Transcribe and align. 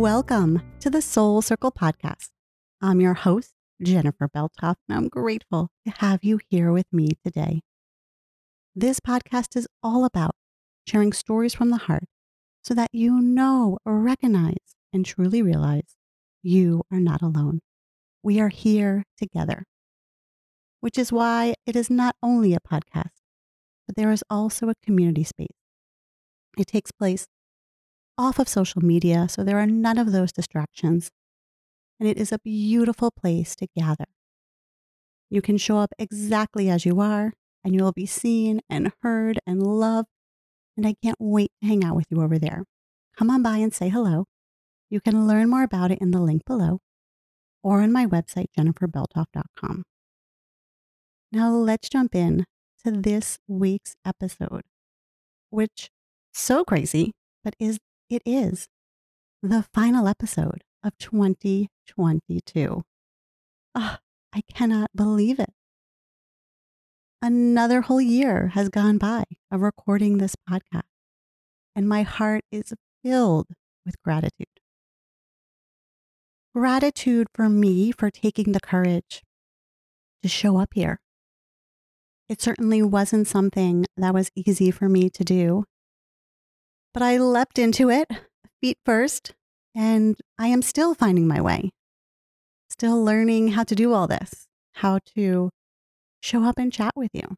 Welcome 0.00 0.62
to 0.80 0.88
the 0.88 1.02
Soul 1.02 1.42
Circle 1.42 1.72
podcast. 1.72 2.30
I'm 2.80 3.02
your 3.02 3.12
host, 3.12 3.52
Jennifer 3.82 4.30
Beltoff, 4.34 4.76
and 4.88 4.96
I'm 4.96 5.08
grateful 5.08 5.68
to 5.86 5.92
have 5.98 6.20
you 6.24 6.40
here 6.48 6.72
with 6.72 6.86
me 6.90 7.10
today. 7.22 7.60
This 8.74 8.98
podcast 8.98 9.56
is 9.56 9.68
all 9.82 10.06
about 10.06 10.36
sharing 10.86 11.12
stories 11.12 11.52
from 11.52 11.68
the 11.68 11.76
heart 11.76 12.04
so 12.64 12.72
that 12.72 12.88
you 12.94 13.20
know, 13.20 13.76
recognize, 13.84 14.74
and 14.90 15.04
truly 15.04 15.42
realize 15.42 15.96
you 16.42 16.82
are 16.90 16.98
not 16.98 17.20
alone. 17.20 17.60
We 18.22 18.40
are 18.40 18.48
here 18.48 19.04
together, 19.18 19.64
which 20.80 20.96
is 20.96 21.12
why 21.12 21.52
it 21.66 21.76
is 21.76 21.90
not 21.90 22.16
only 22.22 22.54
a 22.54 22.60
podcast, 22.60 23.20
but 23.86 23.96
there 23.96 24.12
is 24.12 24.24
also 24.30 24.70
a 24.70 24.74
community 24.82 25.24
space. 25.24 25.58
It 26.56 26.68
takes 26.68 26.90
place 26.90 27.26
off 28.18 28.38
of 28.38 28.48
social 28.48 28.82
media, 28.82 29.28
so 29.28 29.42
there 29.44 29.58
are 29.58 29.66
none 29.66 29.98
of 29.98 30.12
those 30.12 30.32
distractions. 30.32 31.10
And 31.98 32.08
it 32.08 32.16
is 32.16 32.32
a 32.32 32.38
beautiful 32.38 33.10
place 33.10 33.54
to 33.56 33.66
gather. 33.76 34.06
You 35.28 35.42
can 35.42 35.58
show 35.58 35.78
up 35.78 35.92
exactly 35.98 36.68
as 36.68 36.84
you 36.84 37.00
are, 37.00 37.32
and 37.62 37.74
you 37.74 37.82
will 37.82 37.92
be 37.92 38.06
seen 38.06 38.60
and 38.68 38.92
heard 39.02 39.38
and 39.46 39.62
loved. 39.62 40.08
And 40.76 40.86
I 40.86 40.94
can't 41.02 41.16
wait 41.20 41.50
to 41.60 41.68
hang 41.68 41.84
out 41.84 41.96
with 41.96 42.06
you 42.10 42.22
over 42.22 42.38
there. 42.38 42.64
Come 43.16 43.30
on 43.30 43.42
by 43.42 43.58
and 43.58 43.72
say 43.72 43.88
hello. 43.88 44.24
You 44.88 45.00
can 45.00 45.26
learn 45.26 45.50
more 45.50 45.62
about 45.62 45.90
it 45.90 46.00
in 46.00 46.10
the 46.10 46.20
link 46.20 46.42
below 46.46 46.80
or 47.62 47.82
on 47.82 47.92
my 47.92 48.06
website, 48.06 48.46
jenniferbeltoff.com. 48.58 49.84
Now 51.32 51.50
let's 51.50 51.88
jump 51.88 52.14
in 52.14 52.44
to 52.84 52.90
this 52.90 53.38
week's 53.46 53.94
episode, 54.04 54.62
which 55.50 55.90
so 56.32 56.64
crazy, 56.64 57.12
but 57.44 57.54
is 57.58 57.78
it 58.10 58.22
is 58.26 58.68
the 59.40 59.64
final 59.72 60.08
episode 60.08 60.64
of 60.82 60.98
2022. 60.98 62.68
Oh, 62.68 62.82
ah, 63.76 64.00
I 64.34 64.42
cannot 64.52 64.90
believe 64.94 65.38
it. 65.38 65.52
Another 67.22 67.82
whole 67.82 68.00
year 68.00 68.48
has 68.48 68.68
gone 68.68 68.98
by 68.98 69.24
of 69.50 69.60
recording 69.60 70.18
this 70.18 70.34
podcast, 70.48 70.82
and 71.76 71.88
my 71.88 72.02
heart 72.02 72.42
is 72.50 72.72
filled 73.04 73.46
with 73.86 73.94
gratitude. 74.02 74.46
Gratitude 76.52 77.28
for 77.32 77.48
me 77.48 77.92
for 77.92 78.10
taking 78.10 78.50
the 78.50 78.60
courage 78.60 79.22
to 80.24 80.28
show 80.28 80.58
up 80.58 80.70
here. 80.74 80.98
It 82.28 82.42
certainly 82.42 82.82
wasn't 82.82 83.28
something 83.28 83.86
that 83.96 84.14
was 84.14 84.30
easy 84.34 84.72
for 84.72 84.88
me 84.88 85.10
to 85.10 85.22
do 85.22 85.64
but 86.92 87.02
I 87.02 87.18
leapt 87.18 87.58
into 87.58 87.90
it, 87.90 88.08
feet 88.60 88.78
first, 88.84 89.34
and 89.74 90.16
I 90.38 90.48
am 90.48 90.62
still 90.62 90.94
finding 90.94 91.26
my 91.26 91.40
way. 91.40 91.70
Still 92.68 93.02
learning 93.02 93.48
how 93.48 93.64
to 93.64 93.74
do 93.74 93.92
all 93.92 94.06
this, 94.06 94.46
how 94.74 95.00
to 95.16 95.50
show 96.20 96.44
up 96.44 96.58
and 96.58 96.72
chat 96.72 96.92
with 96.96 97.10
you. 97.12 97.36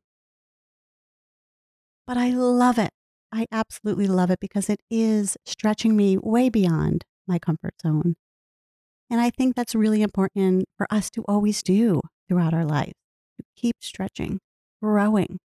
But 2.07 2.17
I 2.17 2.31
love 2.31 2.79
it. 2.79 2.91
I 3.33 3.47
absolutely 3.51 4.07
love 4.07 4.31
it 4.31 4.41
because 4.41 4.69
it 4.69 4.81
is 4.91 5.37
stretching 5.47 5.97
me 5.97 6.19
way 6.19 6.49
beyond 6.49 7.05
my 7.27 7.39
comfort 7.39 7.75
zone. 7.81 8.15
And 9.09 9.21
I 9.21 9.31
think 9.31 9.55
that's 9.55 9.75
really 9.75 10.03
important 10.03 10.65
for 10.77 10.87
us 10.91 11.11
to 11.11 11.23
always 11.29 11.63
do 11.63 12.01
throughout 12.29 12.55
our 12.55 12.65
lives 12.65 12.95
to 13.39 13.45
keep 13.57 13.77
stretching, 13.81 14.41
growing, 14.83 15.39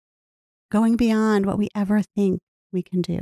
going 0.71 0.95
beyond 0.95 1.45
what 1.45 1.57
we 1.57 1.69
ever 1.75 2.01
think 2.15 2.39
we 2.71 2.81
can 2.81 3.01
do. 3.01 3.19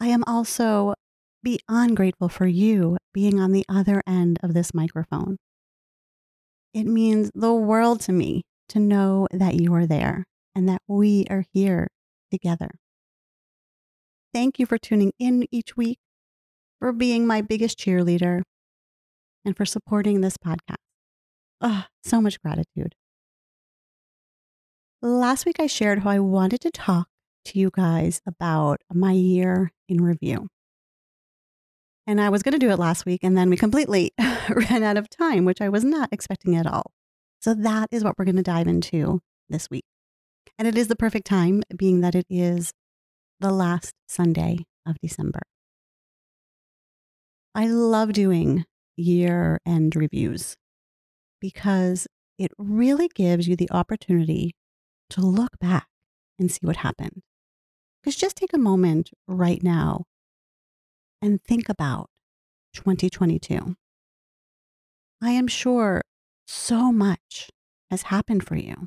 I 0.00 0.06
am 0.08 0.24
also 0.26 0.94
beyond 1.42 1.96
grateful 1.96 2.28
for 2.28 2.46
you 2.46 2.96
being 3.12 3.38
on 3.38 3.52
the 3.52 3.64
other 3.68 4.02
end 4.06 4.38
of 4.42 4.54
this 4.54 4.72
microphone. 4.72 5.36
It 6.72 6.84
means 6.84 7.30
the 7.34 7.52
world 7.52 8.00
to 8.02 8.12
me 8.12 8.42
to 8.70 8.78
know 8.78 9.26
that 9.30 9.54
you 9.54 9.74
are 9.74 9.86
there 9.86 10.24
and 10.54 10.68
that 10.68 10.80
we 10.86 11.26
are 11.28 11.44
here 11.52 11.88
together. 12.30 12.70
Thank 14.32 14.58
you 14.58 14.66
for 14.66 14.78
tuning 14.78 15.12
in 15.18 15.46
each 15.50 15.76
week, 15.76 15.98
for 16.78 16.92
being 16.92 17.26
my 17.26 17.42
biggest 17.42 17.78
cheerleader, 17.78 18.42
and 19.44 19.56
for 19.56 19.66
supporting 19.66 20.20
this 20.20 20.36
podcast. 20.36 20.76
Oh, 21.60 21.84
so 22.04 22.20
much 22.20 22.40
gratitude. 22.40 22.94
Last 25.02 25.46
week, 25.46 25.58
I 25.58 25.66
shared 25.66 26.00
how 26.00 26.10
I 26.10 26.20
wanted 26.20 26.60
to 26.60 26.70
talk 26.70 27.08
to 27.46 27.58
you 27.58 27.70
guys 27.72 28.20
about 28.26 28.80
my 28.92 29.12
year 29.12 29.72
in 29.88 30.02
review. 30.02 30.48
And 32.06 32.20
I 32.20 32.28
was 32.28 32.42
going 32.42 32.52
to 32.52 32.58
do 32.58 32.70
it 32.70 32.78
last 32.78 33.06
week, 33.06 33.20
and 33.22 33.36
then 33.36 33.50
we 33.50 33.56
completely 33.56 34.12
ran 34.48 34.82
out 34.82 34.96
of 34.96 35.08
time, 35.08 35.44
which 35.44 35.60
I 35.60 35.68
was 35.68 35.84
not 35.84 36.08
expecting 36.12 36.56
at 36.56 36.66
all. 36.66 36.92
So 37.40 37.54
that 37.54 37.88
is 37.90 38.04
what 38.04 38.18
we're 38.18 38.24
going 38.24 38.36
to 38.36 38.42
dive 38.42 38.66
into 38.66 39.20
this 39.48 39.68
week. 39.70 39.84
And 40.58 40.66
it 40.66 40.76
is 40.76 40.88
the 40.88 40.96
perfect 40.96 41.26
time, 41.26 41.62
being 41.76 42.00
that 42.00 42.14
it 42.14 42.26
is 42.28 42.72
the 43.38 43.52
last 43.52 43.94
Sunday 44.08 44.66
of 44.86 44.98
December. 45.00 45.40
I 47.54 47.66
love 47.66 48.12
doing 48.12 48.64
year 48.96 49.60
end 49.66 49.96
reviews 49.96 50.56
because 51.40 52.06
it 52.38 52.52
really 52.58 53.08
gives 53.14 53.48
you 53.48 53.56
the 53.56 53.70
opportunity 53.70 54.52
to 55.10 55.20
look 55.20 55.58
back 55.60 55.86
and 56.38 56.50
see 56.50 56.60
what 56.62 56.76
happened. 56.76 57.22
Because 58.02 58.16
just 58.16 58.36
take 58.36 58.52
a 58.52 58.58
moment 58.58 59.10
right 59.28 59.62
now 59.62 60.04
and 61.20 61.42
think 61.42 61.68
about 61.68 62.08
2022. 62.74 63.76
I 65.22 65.30
am 65.30 65.46
sure 65.46 66.02
so 66.46 66.92
much 66.92 67.50
has 67.90 68.02
happened 68.02 68.46
for 68.46 68.56
you. 68.56 68.86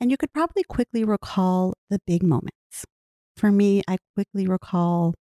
And 0.00 0.10
you 0.10 0.16
could 0.16 0.32
probably 0.32 0.62
quickly 0.64 1.04
recall 1.04 1.74
the 1.88 1.98
big 2.06 2.22
moments. 2.22 2.84
For 3.36 3.50
me, 3.50 3.82
I 3.88 3.98
quickly 4.14 4.46
recall 4.46 5.14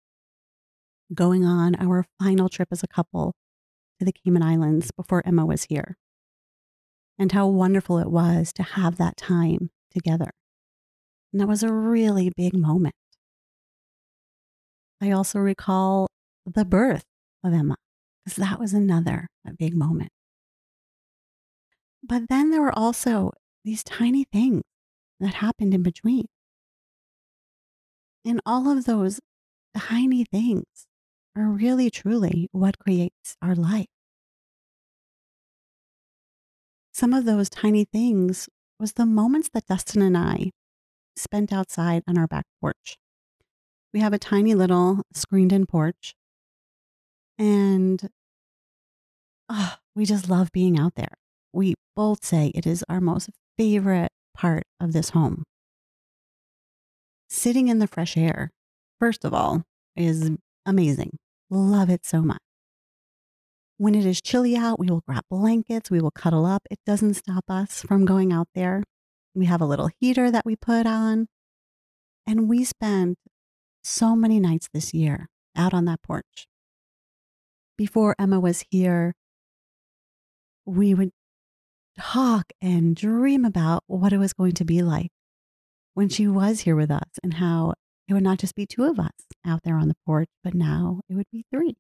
going 1.14 1.46
on 1.46 1.76
our 1.76 2.06
final 2.22 2.50
trip 2.50 2.70
as 2.72 2.84
a 2.84 2.88
couple 2.88 3.34
to 4.00 4.06
the 4.06 4.14
Cayman 4.14 4.44
Islands 4.44 4.92
before 4.92 5.22
Emma 5.26 5.46
was 5.46 5.66
here, 5.66 5.98
and 7.18 7.32
how 7.32 7.48
wonderful 7.48 7.98
it 7.98 8.10
was 8.10 8.54
to 8.54 8.64
have 8.64 8.98
that 8.98 9.18
time 9.18 9.72
together. 9.92 10.32
And 11.32 11.40
that 11.40 11.48
was 11.48 11.64
a 11.64 11.72
really 11.72 12.32
big 12.36 12.56
moment. 12.56 12.96
I 15.02 15.12
also 15.12 15.40
recall 15.40 16.08
the 16.46 16.66
birth 16.66 17.04
of 17.44 17.54
Emma, 17.54 17.76
because 18.26 18.38
that 18.38 18.60
was 18.60 18.74
another 18.74 19.28
big 19.58 19.76
moment. 19.76 20.10
But 22.04 22.30
then 22.30 22.50
there 22.50 22.62
were 22.62 22.78
also 22.78 23.32
these 23.64 23.84
tiny 23.84 24.26
things 24.26 24.64
that 25.20 25.36
happened 25.36 25.74
in 25.74 25.84
between. 25.84 26.26
And 28.26 28.42
all 28.46 28.70
of 28.70 28.86
those 28.86 29.20
tiny 29.78 30.26
things 30.26 30.66
are 31.36 31.48
really, 31.48 31.90
truly 31.90 32.50
what 32.52 32.80
creates 32.80 33.38
our 33.42 33.56
life. 33.56 33.88
Some 36.92 37.14
of 37.14 37.26
those 37.26 37.50
tiny 37.50 37.86
things 37.86 38.50
was 38.80 38.94
the 38.94 39.06
moments 39.06 39.50
that 39.54 39.68
Dustin 39.68 40.02
and 40.02 40.18
I 40.18 40.52
spent 41.20 41.54
outside 41.54 42.04
on 42.08 42.18
our 42.18 42.28
back 42.28 42.46
porch. 42.62 42.98
We 43.94 44.00
have 44.00 44.14
a 44.14 44.20
tiny 44.20 44.54
little 44.56 45.04
screened 45.14 45.52
in 45.52 45.66
porch, 45.66 46.14
and 47.38 48.10
oh, 49.50 49.76
we 49.96 50.06
just 50.06 50.30
love 50.30 50.52
being 50.52 50.80
out 50.80 50.96
there. 50.96 51.14
We 51.52 51.76
both 51.96 52.24
say 52.24 52.52
it 52.54 52.68
is 52.68 52.84
our 52.88 53.02
most 53.02 53.30
favorite 53.58 54.12
part 54.36 54.64
of 54.80 54.94
this 54.94 55.10
home. 55.10 55.44
Sitting 57.28 57.68
in 57.68 57.80
the 57.80 57.88
fresh 57.88 58.16
air, 58.16 58.52
first 59.00 59.26
of 59.26 59.34
all, 59.34 59.64
is 59.96 60.32
amazing. 60.66 61.18
Love 61.50 61.90
it 61.90 62.06
so 62.06 62.22
much. 62.22 62.40
When 63.78 63.96
it 63.96 64.06
is 64.06 64.22
chilly 64.22 64.56
out, 64.56 64.80
we 64.80 64.88
will 64.88 65.04
grab 65.08 65.24
blankets, 65.30 65.90
we 65.90 66.02
will 66.02 66.12
cuddle 66.12 66.46
up. 66.46 66.64
It 66.70 66.80
doesn't 66.86 67.14
stop 67.14 67.46
us 67.50 67.82
from 67.82 68.06
going 68.06 68.34
out 68.34 68.50
there. 68.54 68.84
We 69.34 69.46
have 69.46 69.62
a 69.62 69.66
little 69.66 69.90
heater 70.00 70.32
that 70.32 70.46
we 70.46 70.56
put 70.56 70.86
on. 70.86 71.28
And 72.28 72.48
we 72.48 72.64
spent 72.64 73.18
so 73.84 74.16
many 74.16 74.40
nights 74.40 74.70
this 74.74 74.94
year 74.94 75.28
out 75.56 75.74
on 75.74 75.86
that 75.86 76.02
porch. 76.04 76.48
Before 77.78 78.16
Emma 78.20 78.40
was 78.40 78.66
here, 78.70 79.16
we 80.66 80.94
would 80.94 81.12
talk 82.00 82.52
and 82.62 82.96
dream 82.96 83.46
about 83.46 83.84
what 83.88 84.14
it 84.14 84.18
was 84.18 84.34
going 84.34 84.54
to 84.54 84.66
be 84.66 84.82
like 84.82 85.12
when 85.94 86.10
she 86.10 86.28
was 86.28 86.62
here 86.62 86.76
with 86.76 86.92
us 86.92 87.10
and 87.24 87.36
how 87.36 87.74
it 88.08 88.14
would 88.14 88.24
not 88.24 88.40
just 88.40 88.56
be 88.56 88.66
two 88.66 88.84
of 88.84 89.00
us 89.00 89.12
out 89.46 89.62
there 89.64 89.78
on 89.78 89.88
the 89.88 89.96
porch, 90.06 90.30
but 90.44 90.54
now 90.54 91.02
it 91.10 91.16
would 91.16 91.30
be 91.32 91.46
three. 91.52 91.78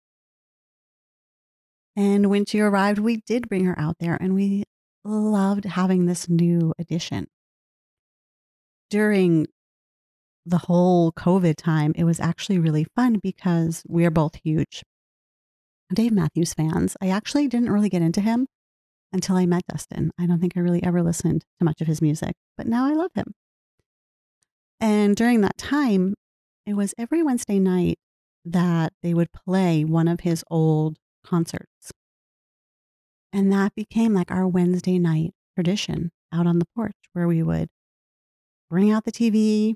And 1.95 2.29
when 2.29 2.45
she 2.45 2.59
arrived, 2.59 2.99
we 2.99 3.17
did 3.17 3.49
bring 3.49 3.65
her 3.65 3.77
out 3.77 3.97
there 3.99 4.17
and 4.19 4.33
we 4.33 4.63
loved 5.03 5.65
having 5.65 6.05
this 6.05 6.29
new 6.29 6.73
addition 6.79 7.27
during 8.89 9.47
the 10.45 10.57
whole 10.57 11.12
COVID 11.12 11.56
time, 11.56 11.94
it 11.95 12.03
was 12.03 12.19
actually 12.19 12.59
really 12.59 12.86
fun 12.95 13.19
because 13.21 13.83
we're 13.88 14.12
both 14.12 14.36
huge 14.44 14.83
Dave 15.94 16.12
Matthews 16.12 16.53
fans. 16.53 16.95
I 17.01 17.09
actually 17.09 17.47
didn't 17.47 17.71
really 17.71 17.89
get 17.89 18.01
into 18.01 18.21
him 18.21 18.47
until 19.12 19.36
I 19.36 19.45
met 19.45 19.63
Dustin. 19.68 20.12
I 20.19 20.25
don't 20.25 20.39
think 20.39 20.53
I 20.56 20.59
really 20.59 20.83
ever 20.83 21.01
listened 21.01 21.41
to 21.59 21.65
much 21.65 21.81
of 21.81 21.88
his 21.88 22.01
music, 22.01 22.33
but 22.57 22.68
now 22.68 22.86
I 22.86 22.94
love 22.94 23.12
him. 23.15 23.33
And 24.80 25.15
during 25.15 25.42
that 25.42 25.57
time, 25.57 26.15
it 26.65 26.74
was 26.74 26.94
every 26.97 27.24
Wednesday 27.24 27.59
night 27.59 27.97
that 28.45 28.94
they 29.01 29.13
would 29.13 29.31
play 29.31 29.83
one 29.83 30.07
of 30.07 30.21
his 30.21 30.44
old 30.50 30.97
concerts. 31.25 31.92
And 33.33 33.51
that 33.51 33.75
became 33.75 34.13
like 34.13 34.31
our 34.31 34.47
Wednesday 34.47 34.97
night 34.97 35.33
tradition 35.56 36.12
out 36.31 36.47
on 36.47 36.59
the 36.59 36.68
porch 36.75 36.95
where 37.13 37.27
we 37.27 37.44
would 37.44 37.69
bring 38.69 38.92
out 38.92 39.06
the 39.06 39.12
TV, 39.12 39.75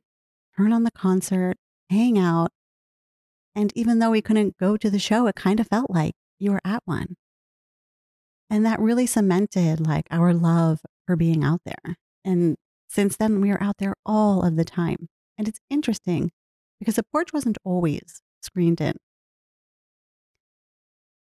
turn 0.56 0.72
on 0.72 0.84
the 0.84 0.92
concert, 0.92 1.56
hang 1.90 2.18
out. 2.18 2.52
And 3.56 3.72
even 3.76 4.00
though 4.00 4.12
we 4.12 4.22
couldn't 4.22 4.58
go 4.58 4.78
to 4.78 4.90
the 4.90 5.00
show, 5.00 5.28
it 5.28 5.36
kind 5.36 5.60
of 5.60 5.68
felt 5.68 5.90
like 5.90 6.14
you 6.40 6.52
were 6.52 6.62
at 6.66 6.82
one. 6.86 7.16
And 8.50 8.66
that 8.66 8.80
really 8.80 9.06
cemented 9.06 9.80
like 9.80 10.08
our 10.12 10.34
love 10.34 10.82
for 11.06 11.16
being 11.16 11.44
out 11.44 11.62
there. 11.66 11.98
And 12.24 12.56
since 12.88 13.18
then, 13.18 13.42
we 13.42 13.52
are 13.52 13.62
out 13.62 13.78
there 13.80 13.96
all 14.06 14.44
of 14.44 14.56
the 14.56 14.66
time. 14.66 15.10
And 15.38 15.48
it's 15.48 15.60
interesting 15.70 16.32
because 16.80 16.96
the 16.96 17.04
porch 17.12 17.34
wasn't 17.34 17.58
always 17.64 18.22
screened 18.42 18.82
in. 18.82 18.98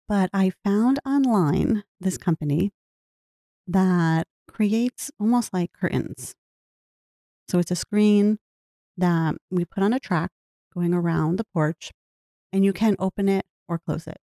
But 0.08 0.30
I 0.32 0.52
found 0.64 0.98
online 1.06 1.84
this 2.00 2.18
company 2.18 2.72
that 3.68 4.26
creates 4.48 5.12
almost 5.20 5.52
like 5.52 5.72
curtains. 5.72 6.34
So 7.50 7.58
it's 7.58 7.70
a 7.70 7.76
screen 7.76 8.38
that 8.96 9.34
we 9.50 9.64
put 9.64 9.82
on 9.82 9.92
a 9.92 9.98
track 9.98 10.30
going 10.72 10.94
around 10.94 11.36
the 11.36 11.44
porch, 11.52 11.90
and 12.52 12.64
you 12.64 12.72
can 12.72 12.96
open 12.98 13.28
it 13.28 13.44
or 13.68 13.78
close 13.78 14.06
it. 14.06 14.18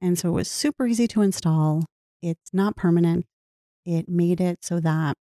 And 0.00 0.18
so 0.18 0.28
it 0.28 0.32
was 0.32 0.50
super 0.50 0.86
easy 0.86 1.08
to 1.08 1.22
install. 1.22 1.86
It's 2.22 2.52
not 2.52 2.76
permanent. 2.76 3.26
It 3.84 4.08
made 4.08 4.40
it 4.40 4.58
so 4.62 4.80
that, 4.80 5.16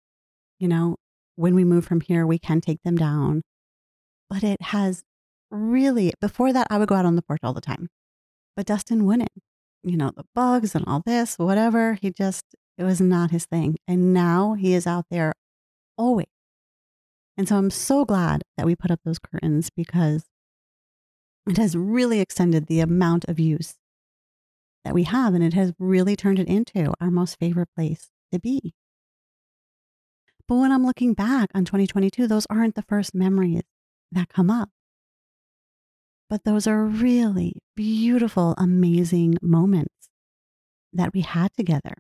you 0.60 0.68
know, 0.68 0.96
when 1.36 1.54
we 1.56 1.64
move 1.64 1.86
from 1.86 2.02
here, 2.02 2.26
we 2.26 2.40
can 2.40 2.62
take 2.62 2.82
them 2.84 2.96
down. 2.96 3.44
But 4.30 4.44
it 4.44 4.62
has 4.62 5.04
really, 5.52 6.14
before 6.20 6.52
that, 6.52 6.68
I 6.70 6.78
would 6.78 6.88
go 6.88 6.96
out 6.96 7.06
on 7.06 7.16
the 7.16 7.22
porch 7.22 7.42
all 7.44 7.54
the 7.54 7.62
time. 7.62 7.90
But 8.56 8.66
Dustin 8.66 9.06
wouldn't. 9.06 9.30
You 9.84 9.98
know, 9.98 10.12
the 10.16 10.26
bugs 10.34 10.74
and 10.74 10.84
all 10.88 11.04
this, 11.06 11.38
whatever. 11.38 11.94
He 12.02 12.10
just, 12.10 12.44
it 12.78 12.84
was 12.84 13.00
not 13.00 13.30
his 13.30 13.46
thing. 13.46 13.78
And 13.88 14.14
now 14.14 14.54
he 14.54 14.74
is 14.74 14.88
out 14.88 15.06
there 15.12 15.34
always. 15.96 16.26
And 17.38 17.48
so 17.48 17.58
I'm 17.58 17.70
so 17.70 18.06
glad 18.06 18.44
that 18.58 18.66
we 18.66 18.76
put 18.76 18.92
up 18.92 19.02
those 19.04 19.20
curtains 19.20 19.70
because 19.70 20.26
it 21.48 21.58
has 21.58 21.76
really 21.76 22.20
extended 22.20 22.68
the 22.68 22.80
amount 22.80 23.26
of 23.26 23.40
use 23.40 23.76
that 24.84 24.94
we 24.94 25.04
have. 25.04 25.34
And 25.34 25.44
it 25.44 25.54
has 25.54 25.74
really 25.78 26.16
turned 26.16 26.40
it 26.40 26.48
into 26.48 26.94
our 27.02 27.12
most 27.12 27.38
favorite 27.40 27.70
place 27.76 28.10
to 28.32 28.40
be. 28.40 28.74
But 30.48 30.56
when 30.56 30.72
I'm 30.72 30.86
looking 30.86 31.14
back 31.14 31.50
on 31.56 31.66
2022, 31.66 32.28
those 32.28 32.46
aren't 32.50 32.76
the 32.76 32.84
first 32.84 33.16
memories 33.16 33.64
that 34.12 34.30
come 34.30 34.50
up. 34.50 34.70
But 36.30 36.44
those 36.44 36.68
are 36.68 36.86
really 36.86 37.54
beautiful, 37.76 38.56
amazing 38.58 39.38
moments 39.42 40.10
that 40.94 41.14
we 41.14 41.22
had 41.22 41.52
together 41.54 41.96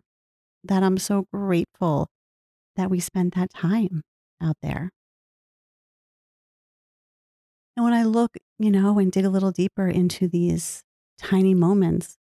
that 0.63 0.83
I'm 0.83 0.97
so 0.97 1.25
grateful 1.33 2.07
that 2.75 2.89
we 2.89 2.99
spent 2.99 3.35
that 3.35 3.53
time 3.53 4.01
out 4.41 4.57
there. 4.61 4.89
And 7.75 7.83
when 7.83 7.93
I 7.93 8.03
look, 8.03 8.37
you 8.57 8.71
know, 8.71 8.99
and 8.99 9.11
dig 9.11 9.25
a 9.25 9.29
little 9.29 9.51
deeper 9.51 9.87
into 9.87 10.27
these 10.27 10.83
tiny 11.17 11.53
moments, 11.53 12.17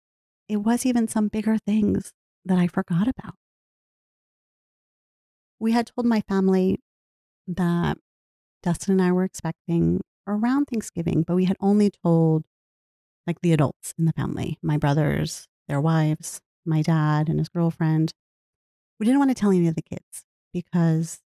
it 0.49 0.56
was 0.56 0.87
even 0.87 1.08
some 1.08 1.28
bigger 1.28 1.58
things 1.58 2.12
that 2.44 2.58
I 2.58 2.66
forgot 2.66 3.08
about. 3.08 3.34
We 5.60 5.72
had 5.72 5.90
told 5.94 6.06
my 6.06 6.22
family 6.22 6.81
that 7.46 7.99
Dustin 8.62 8.93
and 8.93 9.02
I 9.02 9.12
were 9.12 9.25
expecting 9.25 10.00
around 10.26 10.66
Thanksgiving, 10.66 11.22
but 11.26 11.37
we 11.37 11.44
had 11.44 11.56
only 11.60 11.90
told 12.04 12.44
like 13.26 13.40
the 13.40 13.52
adults 13.52 13.94
in 13.99 14.06
the 14.06 14.12
family, 14.12 14.58
my 14.62 14.76
brothers, 14.76 15.46
their 15.69 15.81
wives, 15.81 16.40
my 16.64 16.82
dad 16.82 17.28
and 17.28 17.38
his 17.38 17.49
girlfriend. 17.49 18.12
We 18.99 19.06
didn't 19.06 19.19
want 19.19 19.31
to 19.31 19.34
tell 19.34 19.50
any 19.50 19.69
of 19.69 19.75
the 19.75 19.82
kids 19.82 20.25
because 20.52 21.20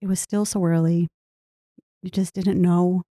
it 0.00 0.06
was 0.06 0.20
still 0.20 0.44
so 0.44 0.64
early. 0.64 1.08
You 2.02 2.10
just 2.10 2.34
didn't 2.34 2.60
know 2.60 3.02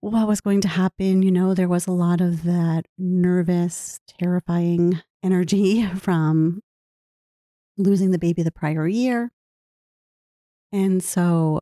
what 0.00 0.28
was 0.28 0.40
going 0.40 0.60
to 0.62 0.68
happen. 0.68 1.22
You 1.22 1.30
know, 1.30 1.54
there 1.54 1.68
was 1.68 1.86
a 1.86 1.92
lot 1.92 2.20
of 2.20 2.44
that 2.44 2.84
nervous, 2.96 4.00
terrifying 4.18 5.00
energy 5.22 5.86
from 5.96 6.60
losing 7.76 8.10
the 8.10 8.18
baby 8.18 8.42
the 8.42 8.52
prior 8.52 8.86
year. 8.86 9.30
And 10.72 11.02
so 11.02 11.60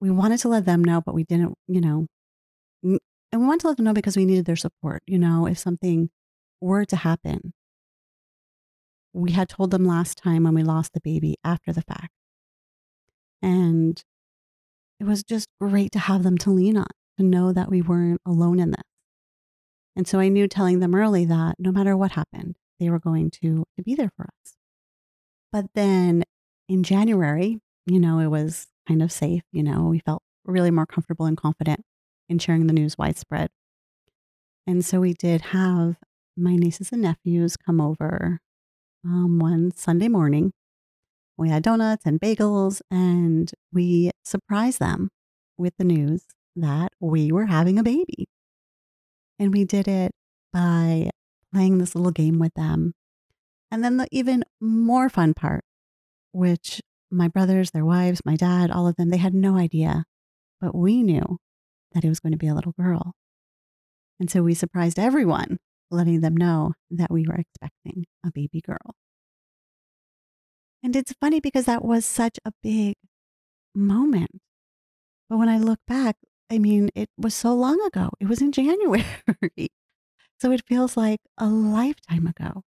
we 0.00 0.10
wanted 0.10 0.38
to 0.40 0.48
let 0.48 0.64
them 0.64 0.82
know, 0.82 1.00
but 1.00 1.14
we 1.14 1.24
didn't, 1.24 1.54
you 1.66 1.80
know, 1.80 2.06
and 2.82 3.00
we 3.32 3.46
wanted 3.46 3.60
to 3.60 3.68
let 3.68 3.76
them 3.76 3.84
know 3.84 3.92
because 3.92 4.16
we 4.16 4.24
needed 4.24 4.46
their 4.46 4.56
support. 4.56 5.02
You 5.06 5.18
know, 5.18 5.46
if 5.46 5.58
something 5.58 6.10
were 6.60 6.84
to 6.86 6.96
happen, 6.96 7.52
we 9.12 9.32
had 9.32 9.48
told 9.48 9.70
them 9.70 9.84
last 9.84 10.18
time 10.18 10.44
when 10.44 10.54
we 10.54 10.62
lost 10.62 10.92
the 10.92 11.00
baby 11.00 11.36
after 11.44 11.72
the 11.72 11.82
fact. 11.82 12.12
And 13.42 14.02
it 15.00 15.04
was 15.04 15.22
just 15.22 15.48
great 15.60 15.92
to 15.92 15.98
have 15.98 16.22
them 16.22 16.38
to 16.38 16.50
lean 16.50 16.76
on, 16.76 16.86
to 17.18 17.24
know 17.24 17.52
that 17.52 17.70
we 17.70 17.82
weren't 17.82 18.20
alone 18.26 18.58
in 18.58 18.70
this. 18.70 18.82
And 19.94 20.06
so 20.06 20.20
I 20.20 20.28
knew 20.28 20.46
telling 20.46 20.80
them 20.80 20.94
early 20.94 21.24
that 21.24 21.56
no 21.58 21.72
matter 21.72 21.96
what 21.96 22.12
happened, 22.12 22.56
they 22.78 22.90
were 22.90 22.98
going 22.98 23.30
to, 23.42 23.64
to 23.76 23.82
be 23.82 23.94
there 23.94 24.10
for 24.16 24.24
us. 24.24 24.54
But 25.52 25.66
then 25.74 26.24
in 26.68 26.82
January, 26.82 27.60
you 27.86 27.98
know, 27.98 28.18
it 28.18 28.26
was 28.26 28.66
kind 28.86 29.02
of 29.02 29.10
safe. 29.10 29.42
You 29.52 29.62
know, 29.62 29.84
we 29.84 30.00
felt 30.00 30.22
really 30.44 30.70
more 30.70 30.86
comfortable 30.86 31.26
and 31.26 31.36
confident 31.36 31.80
in 32.28 32.38
sharing 32.38 32.66
the 32.66 32.74
news 32.74 32.98
widespread. 32.98 33.48
And 34.66 34.84
so 34.84 35.00
we 35.00 35.14
did 35.14 35.40
have 35.40 35.96
my 36.36 36.56
nieces 36.56 36.92
and 36.92 37.02
nephews 37.02 37.56
come 37.56 37.80
over 37.80 38.40
um, 39.04 39.38
one 39.38 39.70
Sunday 39.74 40.08
morning. 40.08 40.52
We 41.38 41.48
had 41.50 41.62
donuts 41.62 42.04
and 42.04 42.20
bagels, 42.20 42.80
and 42.90 43.52
we 43.72 44.10
surprised 44.24 44.78
them 44.80 45.10
with 45.56 45.74
the 45.78 45.84
news 45.84 46.24
that 46.56 46.92
we 47.00 47.30
were 47.32 47.46
having 47.46 47.78
a 47.78 47.82
baby. 47.82 48.28
And 49.38 49.52
we 49.52 49.64
did 49.64 49.86
it 49.86 50.12
by 50.52 51.10
playing 51.52 51.78
this 51.78 51.94
little 51.94 52.12
game 52.12 52.38
with 52.38 52.54
them. 52.54 52.94
And 53.70 53.84
then 53.84 53.96
the 53.96 54.08
even 54.10 54.44
more 54.60 55.08
fun 55.08 55.34
part, 55.34 55.64
which 56.32 56.80
my 57.10 57.28
brothers, 57.28 57.70
their 57.70 57.84
wives, 57.84 58.22
my 58.24 58.36
dad, 58.36 58.70
all 58.70 58.88
of 58.88 58.96
them, 58.96 59.10
they 59.10 59.16
had 59.16 59.34
no 59.34 59.56
idea. 59.56 60.04
But 60.60 60.74
we 60.74 61.02
knew 61.02 61.38
that 61.92 62.04
it 62.04 62.08
was 62.08 62.20
going 62.20 62.32
to 62.32 62.38
be 62.38 62.48
a 62.48 62.54
little 62.54 62.72
girl. 62.72 63.12
And 64.18 64.30
so 64.30 64.42
we 64.42 64.54
surprised 64.54 64.98
everyone, 64.98 65.58
letting 65.90 66.20
them 66.20 66.36
know 66.36 66.72
that 66.90 67.10
we 67.10 67.26
were 67.26 67.34
expecting 67.34 68.06
a 68.24 68.30
baby 68.32 68.60
girl. 68.60 68.94
And 70.82 70.96
it's 70.96 71.12
funny 71.20 71.40
because 71.40 71.66
that 71.66 71.84
was 71.84 72.06
such 72.06 72.38
a 72.44 72.52
big 72.62 72.94
moment. 73.74 74.30
But 75.28 75.38
when 75.38 75.48
I 75.48 75.58
look 75.58 75.80
back, 75.86 76.16
I 76.50 76.58
mean, 76.58 76.90
it 76.94 77.10
was 77.18 77.34
so 77.34 77.54
long 77.54 77.80
ago. 77.86 78.10
It 78.20 78.28
was 78.28 78.40
in 78.40 78.52
January. 78.60 79.04
so 80.40 80.52
it 80.52 80.62
feels 80.66 80.96
like 80.96 81.20
a 81.38 81.46
lifetime 81.46 82.26
ago 82.26 82.62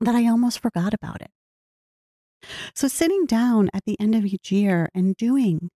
that 0.00 0.14
I 0.14 0.26
almost 0.26 0.60
forgot 0.60 0.94
about 0.94 1.20
it. 1.20 1.30
So, 2.74 2.88
sitting 2.88 3.26
down 3.26 3.68
at 3.74 3.84
the 3.84 4.00
end 4.00 4.14
of 4.14 4.24
each 4.24 4.50
year 4.50 4.88
and 4.94 5.14
doing 5.14 5.68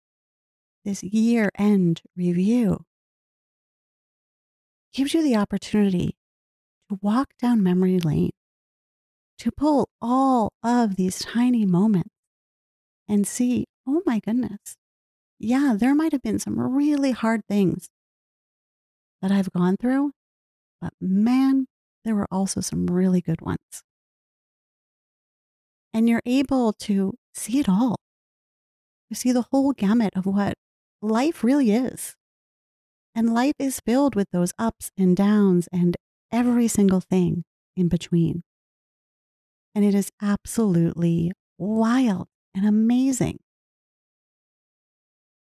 this 0.84 1.02
year 1.02 1.50
end 1.58 2.00
review 2.16 2.84
gives 4.94 5.12
you 5.12 5.22
the 5.22 5.36
opportunity 5.36 6.16
to 6.88 6.98
walk 7.02 7.32
down 7.40 7.62
memory 7.62 7.98
lane, 7.98 8.30
to 9.38 9.50
pull 9.50 9.88
all 10.00 10.52
of 10.62 10.96
these 10.96 11.18
tiny 11.18 11.66
moments 11.66 12.14
and 13.08 13.26
see, 13.26 13.66
oh 13.86 14.02
my 14.06 14.20
goodness, 14.20 14.76
yeah, 15.44 15.74
there 15.78 15.94
might 15.94 16.12
have 16.12 16.22
been 16.22 16.38
some 16.38 16.58
really 16.58 17.12
hard 17.12 17.42
things 17.48 17.88
that 19.22 19.30
I've 19.30 19.52
gone 19.52 19.76
through, 19.80 20.12
but 20.80 20.92
man, 21.00 21.66
there 22.04 22.14
were 22.14 22.28
also 22.30 22.60
some 22.60 22.86
really 22.86 23.20
good 23.20 23.40
ones 23.40 23.82
and 25.94 26.08
you're 26.08 26.20
able 26.26 26.72
to 26.72 27.14
see 27.32 27.60
it 27.60 27.68
all. 27.68 27.96
You 29.08 29.14
see 29.14 29.30
the 29.30 29.46
whole 29.52 29.72
gamut 29.72 30.12
of 30.16 30.26
what 30.26 30.54
life 31.00 31.44
really 31.44 31.70
is. 31.70 32.16
And 33.14 33.32
life 33.32 33.54
is 33.60 33.80
filled 33.86 34.16
with 34.16 34.28
those 34.32 34.52
ups 34.58 34.90
and 34.98 35.16
downs 35.16 35.68
and 35.72 35.96
every 36.32 36.66
single 36.66 37.00
thing 37.00 37.44
in 37.76 37.86
between. 37.86 38.42
And 39.72 39.84
it 39.84 39.94
is 39.94 40.10
absolutely 40.20 41.30
wild 41.58 42.26
and 42.56 42.66
amazing. 42.66 43.38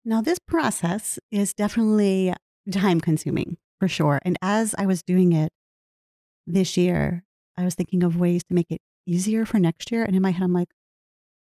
Now, 0.04 0.22
this 0.22 0.38
process 0.38 1.18
is 1.30 1.52
definitely 1.52 2.32
time 2.70 3.00
consuming 3.00 3.58
for 3.78 3.88
sure. 3.88 4.20
And 4.22 4.38
as 4.40 4.74
I 4.78 4.86
was 4.86 5.02
doing 5.02 5.32
it 5.32 5.52
this 6.46 6.76
year, 6.76 7.24
I 7.56 7.64
was 7.64 7.74
thinking 7.74 8.02
of 8.02 8.16
ways 8.16 8.42
to 8.44 8.54
make 8.54 8.70
it 8.70 8.80
easier 9.06 9.44
for 9.44 9.58
next 9.58 9.90
year. 9.90 10.04
And 10.04 10.16
in 10.16 10.22
my 10.22 10.30
head, 10.30 10.44
I'm 10.44 10.52
like, 10.52 10.68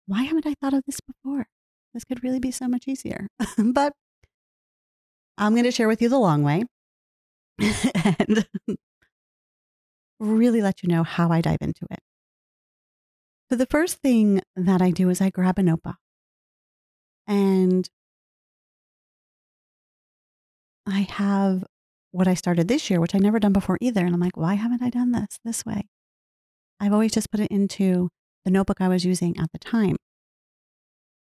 why 0.05 0.24
haven't 0.24 0.45
I 0.45 0.53
thought 0.60 0.74
of 0.74 0.83
this 0.86 1.00
before? 1.01 1.48
This 1.93 2.03
could 2.03 2.24
really 2.24 2.39
be 2.39 2.51
so 2.51 2.67
much 2.67 2.88
easier. 2.88 3.27
but 3.57 3.93
I'm 5.38 5.53
going 5.53 5.63
to 5.63 5.72
share 5.72 5.88
with 5.88 6.01
you 6.01 6.10
the 6.10 6.19
long 6.19 6.43
way 6.43 6.63
and 8.19 8.48
really 10.19 10.62
let 10.62 10.83
you 10.83 10.89
know 10.89 11.03
how 11.03 11.31
I 11.31 11.41
dive 11.41 11.62
into 11.62 11.86
it. 11.89 12.00
So, 13.50 13.55
the 13.55 13.65
first 13.65 13.98
thing 13.98 14.41
that 14.55 14.81
I 14.81 14.91
do 14.91 15.10
is 15.10 15.22
I 15.22 15.29
grab 15.29 15.60
a 15.60 15.63
notebook 15.63 15.98
and 17.27 17.88
I 20.87 21.07
have 21.09 21.63
what 22.11 22.27
I 22.27 22.33
started 22.33 22.67
this 22.67 22.89
year, 22.89 22.99
which 22.99 23.15
I 23.15 23.19
never 23.19 23.39
done 23.39 23.53
before 23.53 23.77
either. 23.81 24.05
And 24.05 24.13
I'm 24.13 24.21
like, 24.21 24.37
why 24.37 24.53
haven't 24.55 24.83
I 24.83 24.89
done 24.89 25.11
this 25.11 25.39
this 25.43 25.65
way? 25.65 25.87
I've 26.79 26.93
always 26.93 27.11
just 27.11 27.31
put 27.31 27.39
it 27.39 27.51
into 27.51 28.09
the 28.45 28.51
notebook 28.51 28.81
I 28.81 28.87
was 28.87 29.05
using 29.05 29.37
at 29.37 29.51
the 29.51 29.59
time. 29.59 29.95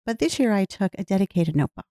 But 0.04 0.18
this 0.18 0.38
year 0.38 0.52
I 0.52 0.64
took 0.64 0.92
a 0.98 1.04
dedicated 1.04 1.54
notebook 1.54 1.86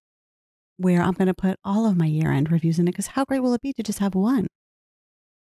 where 0.77 1.01
I'm 1.01 1.13
going 1.13 1.27
to 1.27 1.33
put 1.33 1.57
all 1.63 1.85
of 1.85 1.97
my 1.97 2.05
year 2.05 2.31
end 2.31 2.51
reviews 2.51 2.79
in 2.79 2.87
it 2.87 2.91
because 2.91 3.07
how 3.07 3.25
great 3.25 3.39
will 3.39 3.53
it 3.53 3.61
be 3.61 3.73
to 3.73 3.83
just 3.83 3.99
have 3.99 4.15
one? 4.15 4.47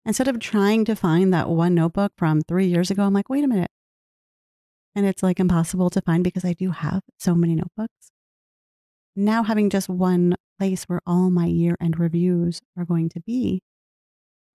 Instead 0.06 0.28
of 0.28 0.40
trying 0.40 0.86
to 0.86 0.96
find 0.96 1.34
that 1.34 1.50
one 1.50 1.76
notebook 1.76 2.14
from 2.18 2.42
three 2.42 2.68
years 2.68 2.92
ago, 2.92 3.04
I'm 3.04 3.14
like, 3.14 3.30
wait 3.30 3.44
a 3.44 3.48
minute. 3.48 3.72
And 4.96 5.06
it's 5.06 5.24
like 5.24 5.40
impossible 5.40 5.90
to 5.92 6.02
find 6.02 6.24
because 6.24 6.46
I 6.46 6.54
do 6.54 6.72
have 6.72 7.02
so 7.18 7.36
many 7.36 7.56
notebooks. 7.56 8.12
Now 9.16 9.44
having 9.44 9.70
just 9.70 9.90
one 9.90 10.36
place 10.60 10.84
where 10.86 11.02
all 11.08 11.30
my 11.30 11.46
year 11.46 11.76
end 11.80 12.00
reviews 12.00 12.62
are 12.78 12.86
going 12.86 13.10
to 13.10 13.22
be, 13.22 13.62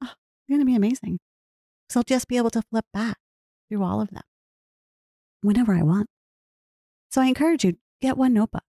oh, 0.03 0.11
it's 0.11 0.49
going 0.49 0.61
to 0.61 0.67
be 0.67 0.75
amazing. 0.75 1.19
So 1.89 2.01
I'll 2.01 2.05
just 2.05 2.29
be 2.29 2.37
able 2.37 2.51
to 2.51 2.63
flip 2.63 2.87
back 2.93 3.19
through 3.69 3.83
all 3.83 4.01
of 4.01 4.11
them 4.11 4.23
whenever 5.43 5.75
I 5.75 5.83
want. 5.83 6.09
So 7.11 7.21
I 7.21 7.27
encourage 7.27 7.65
you, 7.65 7.77
get 8.01 8.17
one 8.17 8.35
notebook. 8.35 8.65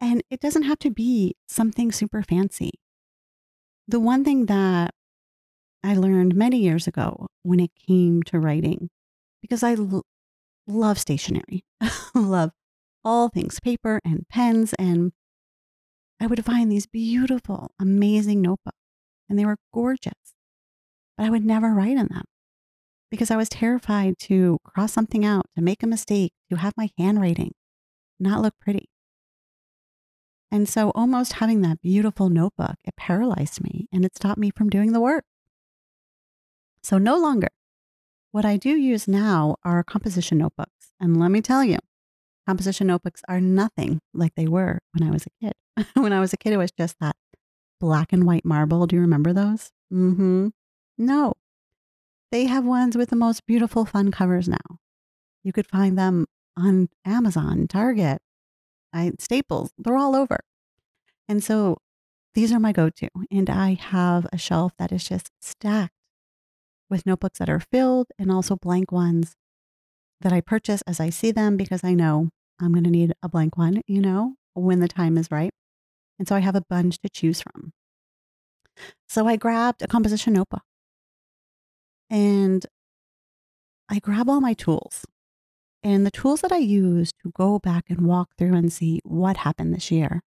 And 0.00 0.22
it 0.30 0.40
doesn't 0.40 0.64
have 0.64 0.78
to 0.80 0.90
be 0.90 1.36
something 1.48 1.90
super 1.90 2.22
fancy. 2.22 2.72
The 3.88 4.00
one 4.00 4.24
thing 4.24 4.46
that 4.46 4.92
I 5.82 5.94
learned 5.94 6.34
many 6.34 6.58
years 6.58 6.86
ago 6.86 7.28
when 7.42 7.60
it 7.60 7.70
came 7.86 8.22
to 8.24 8.40
writing, 8.40 8.90
because 9.40 9.62
I 9.62 9.74
l- 9.74 10.04
love 10.66 10.98
stationery, 10.98 11.64
I 11.80 11.90
love 12.14 12.50
all 13.04 13.28
things 13.28 13.60
paper 13.60 14.00
and 14.04 14.28
pens, 14.28 14.74
and 14.78 15.12
I 16.20 16.26
would 16.26 16.44
find 16.44 16.70
these 16.70 16.86
beautiful, 16.86 17.70
amazing 17.78 18.40
notebooks, 18.40 18.78
and 19.28 19.38
they 19.38 19.44
were 19.44 19.58
gorgeous, 19.72 20.34
but 21.16 21.24
I 21.24 21.30
would 21.30 21.44
never 21.44 21.74
write 21.74 21.96
in 21.96 22.08
them 22.08 22.24
because 23.10 23.30
I 23.30 23.36
was 23.36 23.48
terrified 23.48 24.18
to 24.20 24.58
cross 24.64 24.92
something 24.92 25.24
out, 25.24 25.46
to 25.56 25.62
make 25.62 25.82
a 25.82 25.86
mistake, 25.86 26.32
to 26.50 26.56
have 26.56 26.74
my 26.76 26.90
handwriting 26.98 27.52
not 28.18 28.42
look 28.42 28.54
pretty. 28.60 28.88
And 30.50 30.68
so, 30.68 30.90
almost 30.94 31.34
having 31.34 31.60
that 31.62 31.82
beautiful 31.82 32.28
notebook, 32.28 32.76
it 32.84 32.96
paralyzed 32.96 33.62
me 33.62 33.88
and 33.92 34.04
it 34.04 34.16
stopped 34.16 34.38
me 34.38 34.50
from 34.54 34.70
doing 34.70 34.92
the 34.92 35.00
work. 35.00 35.24
So, 36.82 36.98
no 36.98 37.18
longer. 37.18 37.48
What 38.30 38.44
I 38.44 38.56
do 38.56 38.70
use 38.70 39.08
now 39.08 39.56
are 39.64 39.82
composition 39.82 40.38
notebooks. 40.38 40.92
And 41.00 41.18
let 41.18 41.30
me 41.30 41.40
tell 41.40 41.64
you, 41.64 41.78
composition 42.46 42.86
notebooks 42.86 43.22
are 43.28 43.40
nothing 43.40 44.00
like 44.14 44.34
they 44.34 44.46
were 44.46 44.78
when 44.92 45.08
I 45.08 45.10
was 45.10 45.26
a 45.26 45.44
kid. 45.44 45.52
when 45.94 46.12
I 46.12 46.20
was 46.20 46.32
a 46.32 46.36
kid, 46.36 46.52
it 46.52 46.58
was 46.58 46.72
just 46.72 46.96
that 47.00 47.16
black 47.80 48.12
and 48.12 48.24
white 48.24 48.44
marble. 48.44 48.86
Do 48.86 48.96
you 48.96 49.02
remember 49.02 49.32
those? 49.32 49.70
Mm 49.92 50.16
hmm. 50.16 50.48
No, 50.98 51.34
they 52.32 52.46
have 52.46 52.64
ones 52.64 52.96
with 52.96 53.10
the 53.10 53.16
most 53.16 53.46
beautiful, 53.46 53.84
fun 53.84 54.10
covers 54.10 54.48
now. 54.48 54.78
You 55.44 55.52
could 55.52 55.66
find 55.66 55.98
them 55.98 56.26
on 56.56 56.88
Amazon, 57.04 57.68
Target, 57.68 58.20
I, 58.92 59.12
Staples, 59.18 59.72
they're 59.78 59.96
all 59.96 60.16
over. 60.16 60.38
And 61.28 61.44
so 61.44 61.76
these 62.34 62.52
are 62.52 62.60
my 62.60 62.72
go 62.72 62.88
to. 62.90 63.08
And 63.30 63.50
I 63.50 63.74
have 63.74 64.26
a 64.32 64.38
shelf 64.38 64.72
that 64.78 64.92
is 64.92 65.04
just 65.04 65.30
stacked 65.40 65.92
with 66.88 67.06
notebooks 67.06 67.38
that 67.38 67.50
are 67.50 67.60
filled 67.60 68.08
and 68.18 68.30
also 68.30 68.56
blank 68.56 68.90
ones 68.90 69.34
that 70.20 70.32
I 70.32 70.40
purchase 70.40 70.82
as 70.86 71.00
I 71.00 71.10
see 71.10 71.30
them 71.30 71.56
because 71.56 71.84
I 71.84 71.94
know 71.94 72.30
I'm 72.60 72.72
going 72.72 72.84
to 72.84 72.90
need 72.90 73.12
a 73.22 73.28
blank 73.28 73.58
one, 73.58 73.82
you 73.86 74.00
know, 74.00 74.34
when 74.54 74.80
the 74.80 74.88
time 74.88 75.18
is 75.18 75.30
right. 75.30 75.52
And 76.18 76.26
so 76.26 76.34
I 76.34 76.40
have 76.40 76.56
a 76.56 76.62
bunch 76.68 76.98
to 77.00 77.08
choose 77.08 77.42
from. 77.42 77.72
So 79.08 79.26
I 79.26 79.36
grabbed 79.36 79.82
a 79.82 79.86
composition 79.86 80.34
notebook 80.34 80.62
and 82.10 82.66
I 83.88 83.98
grab 83.98 84.28
all 84.28 84.40
my 84.40 84.54
tools. 84.54 85.04
And 85.82 86.04
the 86.04 86.10
tools 86.10 86.40
that 86.40 86.52
I 86.52 86.58
use 86.58 87.12
to 87.22 87.30
go 87.36 87.58
back 87.58 87.84
and 87.88 88.06
walk 88.06 88.30
through 88.36 88.54
and 88.54 88.72
see 88.72 89.00
what 89.04 89.38
happened 89.38 89.72
this 89.72 89.90
year 89.90 90.20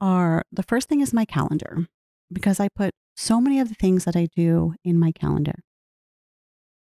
are 0.00 0.42
the 0.52 0.62
first 0.62 0.88
thing 0.88 1.00
is 1.00 1.12
my 1.12 1.24
calendar, 1.24 1.86
because 2.30 2.60
I 2.60 2.68
put 2.68 2.92
so 3.16 3.40
many 3.40 3.58
of 3.58 3.68
the 3.68 3.74
things 3.74 4.04
that 4.04 4.16
I 4.16 4.28
do 4.36 4.74
in 4.84 4.98
my 4.98 5.12
calendar. 5.12 5.60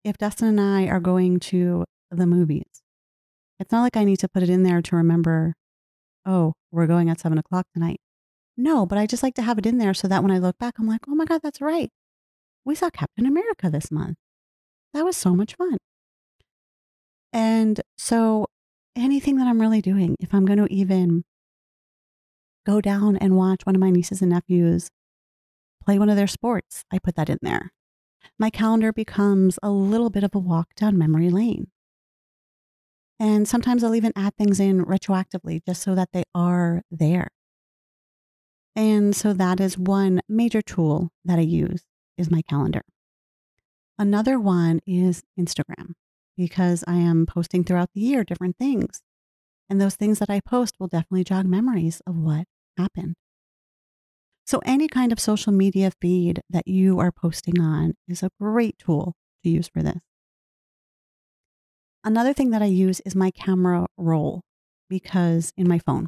If 0.03 0.17
Dustin 0.17 0.47
and 0.47 0.59
I 0.59 0.87
are 0.87 0.99
going 0.99 1.39
to 1.41 1.85
the 2.11 2.25
movies, 2.25 2.81
it's 3.59 3.71
not 3.71 3.83
like 3.83 3.95
I 3.95 4.03
need 4.03 4.19
to 4.19 4.27
put 4.27 4.43
it 4.43 4.49
in 4.49 4.63
there 4.63 4.81
to 4.81 4.95
remember, 4.95 5.53
oh, 6.25 6.53
we're 6.75 6.87
going 6.87 7.09
at 7.09 7.19
seven 7.19 7.37
o'clock 7.37 7.67
tonight. 7.73 7.99
No, 8.57 8.85
but 8.85 8.97
I 8.97 9.05
just 9.05 9.23
like 9.23 9.35
to 9.35 9.41
have 9.41 9.57
it 9.57 9.65
in 9.65 9.79
there 9.79 9.93
so 9.93 10.07
that 10.07 10.21
when 10.23 10.31
I 10.31 10.37
look 10.37 10.57
back, 10.57 10.75
I'm 10.79 10.87
like, 10.87 11.01
oh 11.07 11.15
my 11.15 11.25
God, 11.25 11.41
that's 11.43 11.61
right 11.61 11.91
we 12.65 12.75
saw 12.75 12.89
Captain 12.89 13.25
America 13.25 13.69
this 13.69 13.91
month. 13.91 14.17
That 14.93 15.05
was 15.05 15.15
so 15.15 15.35
much 15.35 15.55
fun. 15.55 15.77
And 17.31 17.81
so, 17.97 18.47
anything 18.95 19.37
that 19.37 19.47
I'm 19.47 19.61
really 19.61 19.81
doing, 19.81 20.15
if 20.19 20.33
I'm 20.33 20.45
going 20.45 20.59
to 20.59 20.73
even 20.73 21.23
go 22.65 22.81
down 22.81 23.15
and 23.17 23.35
watch 23.35 23.61
one 23.65 23.75
of 23.75 23.81
my 23.81 23.91
nieces 23.91 24.21
and 24.21 24.31
nephews 24.31 24.89
play 25.83 25.99
one 25.99 26.09
of 26.09 26.15
their 26.15 26.27
sports, 26.27 26.83
I 26.91 26.97
put 26.97 27.15
that 27.15 27.29
in 27.29 27.37
there. 27.41 27.71
My 28.39 28.49
calendar 28.49 28.91
becomes 28.91 29.59
a 29.61 29.69
little 29.69 30.09
bit 30.09 30.23
of 30.23 30.33
a 30.33 30.39
walk 30.39 30.73
down 30.75 30.97
memory 30.97 31.29
lane. 31.29 31.67
And 33.19 33.47
sometimes 33.47 33.83
I'll 33.83 33.95
even 33.95 34.11
add 34.15 34.35
things 34.35 34.59
in 34.59 34.85
retroactively 34.85 35.61
just 35.65 35.81
so 35.81 35.95
that 35.95 36.09
they 36.11 36.23
are 36.33 36.81
there. 36.91 37.29
And 38.75 39.15
so 39.15 39.31
that 39.33 39.59
is 39.59 39.77
one 39.77 40.21
major 40.27 40.61
tool 40.61 41.11
that 41.23 41.39
I 41.39 41.43
use 41.43 41.83
is 42.17 42.29
my 42.29 42.41
calendar. 42.41 42.81
Another 43.97 44.37
one 44.39 44.81
is 44.85 45.23
Instagram 45.39 45.93
because 46.35 46.83
I 46.85 46.95
am 46.95 47.25
posting 47.25 47.63
throughout 47.63 47.91
the 47.93 48.01
year 48.01 48.25
different 48.25 48.57
things. 48.57 49.01
And 49.69 49.79
those 49.79 49.95
things 49.95 50.19
that 50.19 50.29
I 50.29 50.41
post 50.41 50.75
will 50.79 50.87
definitely 50.87 51.23
jog 51.23 51.45
memories 51.45 52.01
of 52.05 52.17
what 52.17 52.45
happened. 52.77 53.15
So, 54.45 54.59
any 54.63 54.87
kind 54.87 55.11
of 55.11 55.19
social 55.19 55.51
media 55.51 55.91
feed 56.01 56.41
that 56.49 56.67
you 56.67 56.99
are 56.99 57.11
posting 57.11 57.59
on 57.59 57.95
is 58.07 58.21
a 58.21 58.29
great 58.39 58.77
tool 58.77 59.15
to 59.43 59.49
use 59.49 59.67
for 59.67 59.81
this. 59.81 60.04
Another 62.05 62.33
thing 62.33 62.51
that 62.51 62.61
I 62.61 62.65
use 62.65 63.01
is 63.03 63.15
my 63.15 63.31
camera 63.31 63.87
roll 63.97 64.41
because 64.89 65.51
in 65.57 65.67
my 65.67 65.79
phone, 65.79 66.05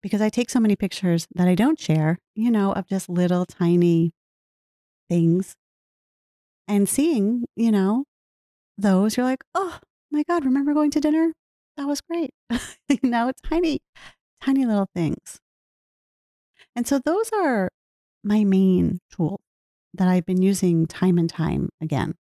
because 0.00 0.22
I 0.22 0.28
take 0.28 0.48
so 0.48 0.60
many 0.60 0.76
pictures 0.76 1.26
that 1.34 1.48
I 1.48 1.56
don't 1.56 1.78
share, 1.78 2.18
you 2.36 2.52
know, 2.52 2.72
of 2.72 2.86
just 2.86 3.08
little 3.08 3.44
tiny 3.44 4.12
things 5.10 5.56
and 6.68 6.88
seeing, 6.88 7.46
you 7.56 7.72
know, 7.72 8.04
those, 8.76 9.16
you're 9.16 9.26
like, 9.26 9.42
oh 9.56 9.80
my 10.12 10.22
God, 10.22 10.44
remember 10.44 10.72
going 10.72 10.92
to 10.92 11.00
dinner? 11.00 11.32
That 11.76 11.88
was 11.88 12.00
great. 12.00 12.30
now 13.02 13.26
it's 13.26 13.40
tiny, 13.40 13.80
tiny 14.40 14.66
little 14.66 14.86
things. 14.94 15.40
And 16.76 16.86
so 16.86 17.00
those 17.04 17.28
are 17.34 17.70
my 18.22 18.44
main 18.44 19.00
tools 19.10 19.40
that 19.94 20.06
I've 20.06 20.26
been 20.26 20.42
using 20.42 20.86
time 20.86 21.18
and 21.18 21.28
time 21.28 21.70
again. 21.80 22.14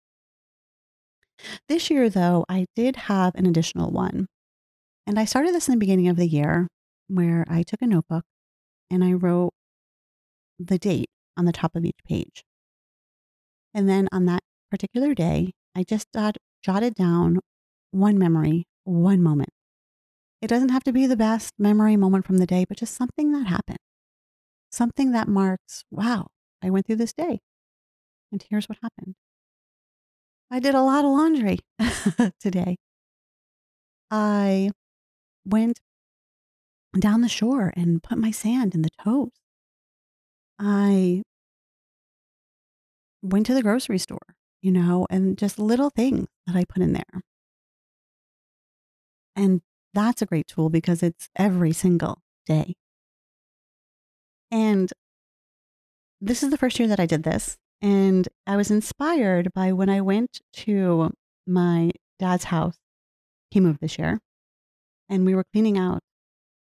This 1.69 1.91
year, 1.91 2.09
though, 2.09 2.45
I 2.49 2.67
did 2.75 2.97
have 2.97 3.35
an 3.35 3.47
additional 3.47 3.91
one. 3.91 4.27
And 5.07 5.19
I 5.19 5.25
started 5.25 5.55
this 5.55 5.69
in 5.69 5.73
the 5.73 5.79
beginning 5.81 6.09
of 6.09 6.17
the 6.17 6.27
year 6.27 6.69
where 7.09 7.45
I 7.49 7.63
took 7.63 7.83
a 7.83 7.87
notebook 7.87 8.25
and 8.91 9.05
I 9.05 9.13
wrote 9.13 9.53
the 10.59 10.79
date 10.79 11.11
on 11.37 11.45
the 11.45 11.53
top 11.53 11.77
of 11.77 11.85
each 11.85 11.99
page. 12.07 12.45
And 13.75 13.89
then 13.89 14.09
on 14.11 14.25
that 14.27 14.41
particular 14.71 15.15
day, 15.15 15.53
I 15.75 15.85
just 15.85 16.09
jot, 16.13 16.39
jotted 16.63 16.95
down 16.95 17.41
one 17.91 18.19
memory, 18.19 18.65
one 18.85 19.23
moment. 19.23 19.51
It 20.43 20.49
doesn't 20.49 20.71
have 20.71 20.85
to 20.85 20.93
be 20.93 21.07
the 21.07 21.17
best 21.17 21.55
memory 21.59 21.97
moment 21.97 22.27
from 22.27 22.39
the 22.39 22.47
day, 22.47 22.65
but 22.69 22.79
just 22.79 22.95
something 22.95 23.33
that 23.33 23.47
happened. 23.47 23.79
Something 24.71 25.13
that 25.13 25.29
marks, 25.29 25.85
wow, 25.91 26.29
I 26.63 26.71
went 26.71 26.87
through 26.87 26.97
this 26.97 27.13
day. 27.13 27.41
And 28.33 28.45
here's 28.51 28.69
what 28.69 28.79
happened. 28.83 29.15
I 30.51 30.61
did 30.61 30.75
a 30.75 30.83
lot 30.83 31.05
of 31.05 31.11
laundry 31.11 31.59
today. 32.41 32.77
I 34.11 34.71
went 35.45 35.81
down 36.99 37.21
the 37.21 37.29
shore 37.29 37.73
and 37.77 38.03
put 38.03 38.19
my 38.19 38.31
sand 38.31 38.75
in 38.75 38.83
the 38.83 38.91
toes. 39.03 39.31
I 40.59 41.23
went 43.23 43.47
to 43.47 43.55
the 43.55 43.63
grocery 43.63 43.99
store, 43.99 44.37
you 44.63 44.71
know, 44.71 45.07
and 45.11 45.37
just 45.37 45.59
little 45.59 45.91
things 45.91 46.29
that 46.47 46.57
I 46.57 46.65
put 46.65 46.83
in 46.83 46.93
there. 46.93 47.23
And 49.35 49.61
that's 49.93 50.23
a 50.23 50.27
great 50.27 50.47
tool 50.47 50.71
because 50.71 51.03
it's 51.03 51.29
every 51.37 51.73
single 51.73 52.23
day. 52.47 52.75
And 54.51 54.93
this 56.21 56.43
is 56.43 56.51
the 56.51 56.59
first 56.59 56.79
year 56.79 56.89
that 56.89 57.01
I 57.01 57.07
did 57.07 57.25
this. 57.25 57.57
And 57.83 58.29
I 58.47 58.57
was 58.57 58.71
inspired 58.71 59.53
by 59.55 59.73
when 59.73 59.89
I 59.89 60.01
went 60.01 60.41
to 60.55 61.13
my 61.47 61.91
dad's 62.19 62.45
house. 62.45 62.77
He 63.51 63.61
moved 63.61 63.81
this 63.81 63.99
year. 63.99 64.21
And 65.09 65.25
we 65.25 65.35
were 65.35 65.45
cleaning 65.53 65.79
out 65.79 66.01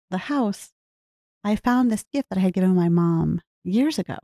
the 0.10 0.18
house. 0.18 0.70
I 1.44 1.56
found 1.56 1.90
this 1.90 2.06
gift 2.14 2.30
that 2.30 2.38
I 2.38 2.42
had 2.42 2.54
given 2.54 2.76
my 2.76 2.90
mom 2.90 3.42
years 3.64 4.00
ago. 4.00 4.18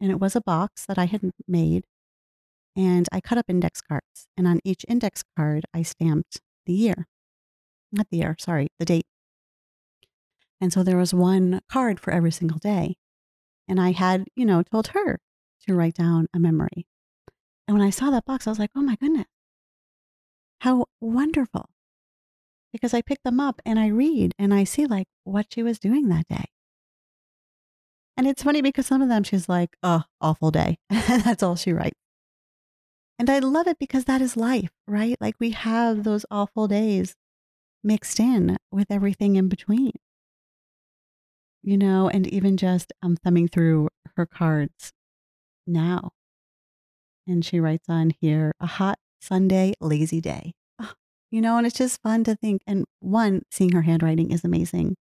And 0.00 0.10
it 0.10 0.20
was 0.20 0.36
a 0.36 0.42
box 0.42 0.84
that 0.86 0.98
I 0.98 1.06
had 1.06 1.30
made. 1.48 1.84
And 2.76 3.08
I 3.10 3.20
cut 3.20 3.38
up 3.38 3.46
index 3.48 3.80
cards. 3.80 4.28
And 4.36 4.46
on 4.46 4.60
each 4.62 4.84
index 4.88 5.24
card, 5.36 5.64
I 5.72 5.82
stamped 5.82 6.40
the 6.66 6.74
year. 6.74 7.06
Not 7.90 8.08
the 8.10 8.18
year, 8.18 8.36
sorry, 8.38 8.68
the 8.78 8.84
date. 8.84 9.06
And 10.60 10.72
so 10.72 10.82
there 10.82 10.96
was 10.96 11.14
one 11.14 11.60
card 11.70 11.98
for 11.98 12.12
every 12.12 12.32
single 12.32 12.58
day. 12.58 12.96
And 13.68 13.80
I 13.80 13.92
had, 13.92 14.26
you 14.36 14.44
know, 14.44 14.62
told 14.62 14.88
her 14.88 15.18
to 15.66 15.74
write 15.74 15.94
down 15.94 16.26
a 16.34 16.38
memory. 16.38 16.86
And 17.66 17.76
when 17.76 17.86
I 17.86 17.90
saw 17.90 18.10
that 18.10 18.24
box, 18.24 18.46
I 18.46 18.50
was 18.50 18.58
like, 18.58 18.70
oh 18.76 18.82
my 18.82 18.96
goodness, 18.96 19.26
how 20.60 20.86
wonderful. 21.00 21.70
Because 22.72 22.94
I 22.94 23.02
pick 23.02 23.22
them 23.22 23.40
up 23.40 23.60
and 23.64 23.78
I 23.78 23.88
read 23.88 24.34
and 24.38 24.52
I 24.52 24.64
see 24.64 24.86
like 24.86 25.08
what 25.24 25.46
she 25.52 25.62
was 25.62 25.78
doing 25.78 26.08
that 26.08 26.28
day. 26.28 26.44
And 28.16 28.26
it's 28.26 28.42
funny 28.42 28.62
because 28.62 28.86
some 28.86 29.02
of 29.02 29.08
them 29.08 29.22
she's 29.22 29.48
like, 29.48 29.76
oh, 29.82 30.02
awful 30.20 30.50
day. 30.50 30.78
and 30.90 31.22
that's 31.24 31.42
all 31.42 31.56
she 31.56 31.72
writes. 31.72 31.98
And 33.18 33.30
I 33.30 33.38
love 33.38 33.66
it 33.66 33.78
because 33.78 34.04
that 34.04 34.20
is 34.20 34.36
life, 34.36 34.70
right? 34.86 35.16
Like 35.20 35.36
we 35.38 35.50
have 35.50 36.04
those 36.04 36.26
awful 36.30 36.68
days 36.68 37.14
mixed 37.82 38.20
in 38.20 38.58
with 38.70 38.90
everything 38.90 39.36
in 39.36 39.48
between 39.48 39.92
you 41.66 41.76
know, 41.76 42.08
and 42.08 42.26
even 42.28 42.56
just 42.56 42.92
um, 43.02 43.16
thumbing 43.16 43.48
through 43.48 43.88
her 44.16 44.24
cards 44.24 44.92
now. 45.66 46.10
And 47.26 47.44
she 47.44 47.60
writes 47.60 47.88
on 47.88 48.12
here, 48.20 48.52
a 48.60 48.66
hot 48.66 48.98
Sunday, 49.20 49.74
lazy 49.80 50.20
day. 50.20 50.54
Oh, 50.80 50.92
you 51.30 51.40
know, 51.40 51.58
and 51.58 51.66
it's 51.66 51.76
just 51.78 52.00
fun 52.02 52.24
to 52.24 52.36
think. 52.36 52.62
And 52.66 52.84
one, 53.00 53.42
seeing 53.50 53.72
her 53.72 53.82
handwriting 53.82 54.30
is 54.30 54.44
amazing. 54.44 54.96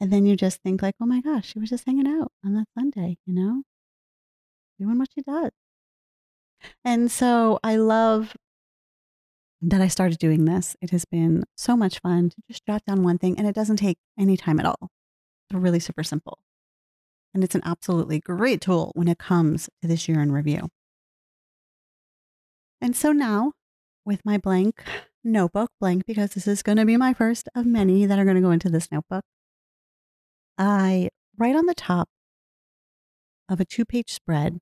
And 0.00 0.12
then 0.12 0.26
you 0.26 0.36
just 0.36 0.60
think, 0.62 0.82
like, 0.82 0.94
oh 1.00 1.06
my 1.06 1.20
gosh, 1.20 1.52
she 1.52 1.58
was 1.58 1.70
just 1.70 1.86
hanging 1.86 2.08
out 2.08 2.32
on 2.44 2.54
that 2.54 2.66
Sunday, 2.76 3.18
you 3.26 3.34
know, 3.34 3.62
doing 4.78 4.98
what 4.98 5.08
she 5.14 5.22
does. 5.22 5.50
And 6.84 7.10
so 7.10 7.58
I 7.64 7.76
love 7.76 8.36
that 9.60 9.80
I 9.80 9.88
started 9.88 10.18
doing 10.18 10.44
this. 10.44 10.76
It 10.80 10.90
has 10.90 11.04
been 11.04 11.44
so 11.56 11.76
much 11.76 12.00
fun 12.00 12.30
to 12.30 12.36
just 12.48 12.66
jot 12.66 12.82
down 12.84 13.02
one 13.04 13.18
thing, 13.18 13.38
and 13.38 13.46
it 13.46 13.54
doesn't 13.54 13.76
take 13.76 13.98
any 14.18 14.36
time 14.36 14.58
at 14.58 14.66
all 14.66 14.90
It's 15.48 15.54
really 15.56 15.80
super 15.80 16.02
simple. 16.02 16.38
And 17.34 17.42
it's 17.42 17.54
an 17.54 17.62
absolutely 17.64 18.20
great 18.20 18.60
tool 18.60 18.92
when 18.94 19.08
it 19.08 19.18
comes 19.18 19.68
to 19.80 19.88
this 19.88 20.08
year 20.08 20.20
in 20.20 20.32
review. 20.32 20.68
And 22.80 22.94
so 22.96 23.12
now, 23.12 23.52
with 24.04 24.20
my 24.24 24.38
blank 24.38 24.82
notebook, 25.24 25.70
blank 25.80 26.04
because 26.06 26.30
this 26.30 26.48
is 26.48 26.62
going 26.62 26.78
to 26.78 26.84
be 26.84 26.96
my 26.96 27.14
first 27.14 27.48
of 27.54 27.64
many 27.64 28.06
that 28.06 28.18
are 28.18 28.24
going 28.24 28.36
to 28.36 28.42
go 28.42 28.50
into 28.50 28.68
this 28.68 28.90
notebook, 28.90 29.24
I 30.58 31.08
write 31.38 31.56
on 31.56 31.66
the 31.66 31.74
top 31.74 32.08
of 33.48 33.60
a 33.60 33.64
two 33.64 33.84
page 33.84 34.12
spread 34.12 34.58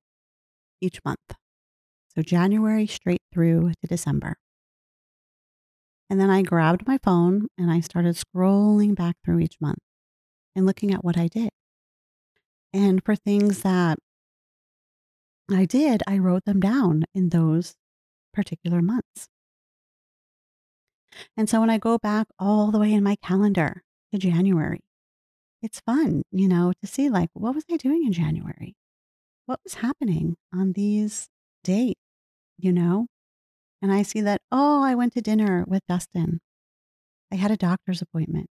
each 0.79 0.99
month. 1.03 1.35
So 2.15 2.21
January 2.21 2.87
straight 2.87 3.21
through 3.33 3.71
to 3.81 3.87
December. 3.87 4.35
And 6.09 6.19
then 6.19 6.29
I 6.29 6.41
grabbed 6.41 6.85
my 6.85 6.97
phone 7.01 7.47
and 7.57 7.71
I 7.71 7.79
started 7.79 8.17
scrolling 8.17 8.95
back 8.95 9.15
through 9.23 9.39
each 9.39 9.55
month 9.61 9.79
and 10.55 10.65
looking 10.65 10.93
at 10.93 11.05
what 11.05 11.17
I 11.17 11.27
did. 11.27 11.51
And 12.73 13.03
for 13.03 13.15
things 13.15 13.61
that 13.61 13.99
I 15.49 15.65
did, 15.65 16.01
I 16.07 16.17
wrote 16.17 16.45
them 16.45 16.59
down 16.59 17.03
in 17.13 17.29
those 17.29 17.75
particular 18.33 18.81
months. 18.81 19.27
And 21.35 21.49
so 21.49 21.59
when 21.59 21.69
I 21.69 21.77
go 21.77 21.97
back 21.97 22.27
all 22.39 22.71
the 22.71 22.79
way 22.79 22.93
in 22.93 23.03
my 23.03 23.17
calendar 23.21 23.83
to 24.13 24.17
January, 24.17 24.79
it's 25.61 25.81
fun, 25.81 26.23
you 26.31 26.47
know, 26.47 26.71
to 26.81 26.87
see 26.87 27.09
like, 27.09 27.29
what 27.33 27.53
was 27.53 27.65
I 27.69 27.77
doing 27.77 28.05
in 28.05 28.13
January? 28.13 28.75
What 29.45 29.59
was 29.63 29.75
happening 29.75 30.37
on 30.53 30.73
these 30.73 31.27
dates, 31.63 31.99
you 32.57 32.71
know? 32.71 33.07
And 33.81 33.91
I 33.91 34.03
see 34.03 34.21
that, 34.21 34.41
oh, 34.51 34.81
I 34.83 34.95
went 34.95 35.13
to 35.13 35.21
dinner 35.21 35.65
with 35.67 35.81
Dustin. 35.89 36.39
I 37.31 37.35
had 37.35 37.51
a 37.51 37.57
doctor's 37.57 38.01
appointment. 38.01 38.47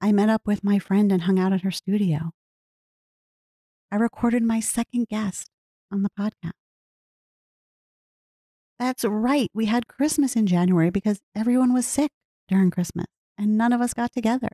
I 0.00 0.12
met 0.12 0.28
up 0.28 0.42
with 0.46 0.62
my 0.64 0.78
friend 0.78 1.10
and 1.10 1.22
hung 1.22 1.38
out 1.38 1.52
at 1.52 1.62
her 1.62 1.70
studio. 1.70 2.30
I 3.92 3.96
recorded 3.96 4.42
my 4.42 4.60
second 4.60 5.08
guest 5.08 5.48
on 5.92 6.02
the 6.02 6.10
podcast. 6.18 6.52
That's 8.78 9.04
right. 9.04 9.50
We 9.52 9.66
had 9.66 9.88
Christmas 9.88 10.36
in 10.36 10.46
January 10.46 10.90
because 10.90 11.20
everyone 11.34 11.74
was 11.74 11.86
sick 11.86 12.10
during 12.48 12.70
Christmas 12.70 13.06
and 13.36 13.58
none 13.58 13.72
of 13.72 13.80
us 13.80 13.92
got 13.92 14.12
together. 14.12 14.48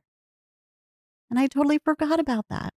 And 1.29 1.39
I 1.39 1.47
totally 1.47 1.79
forgot 1.83 2.19
about 2.19 2.45
that. 2.49 2.73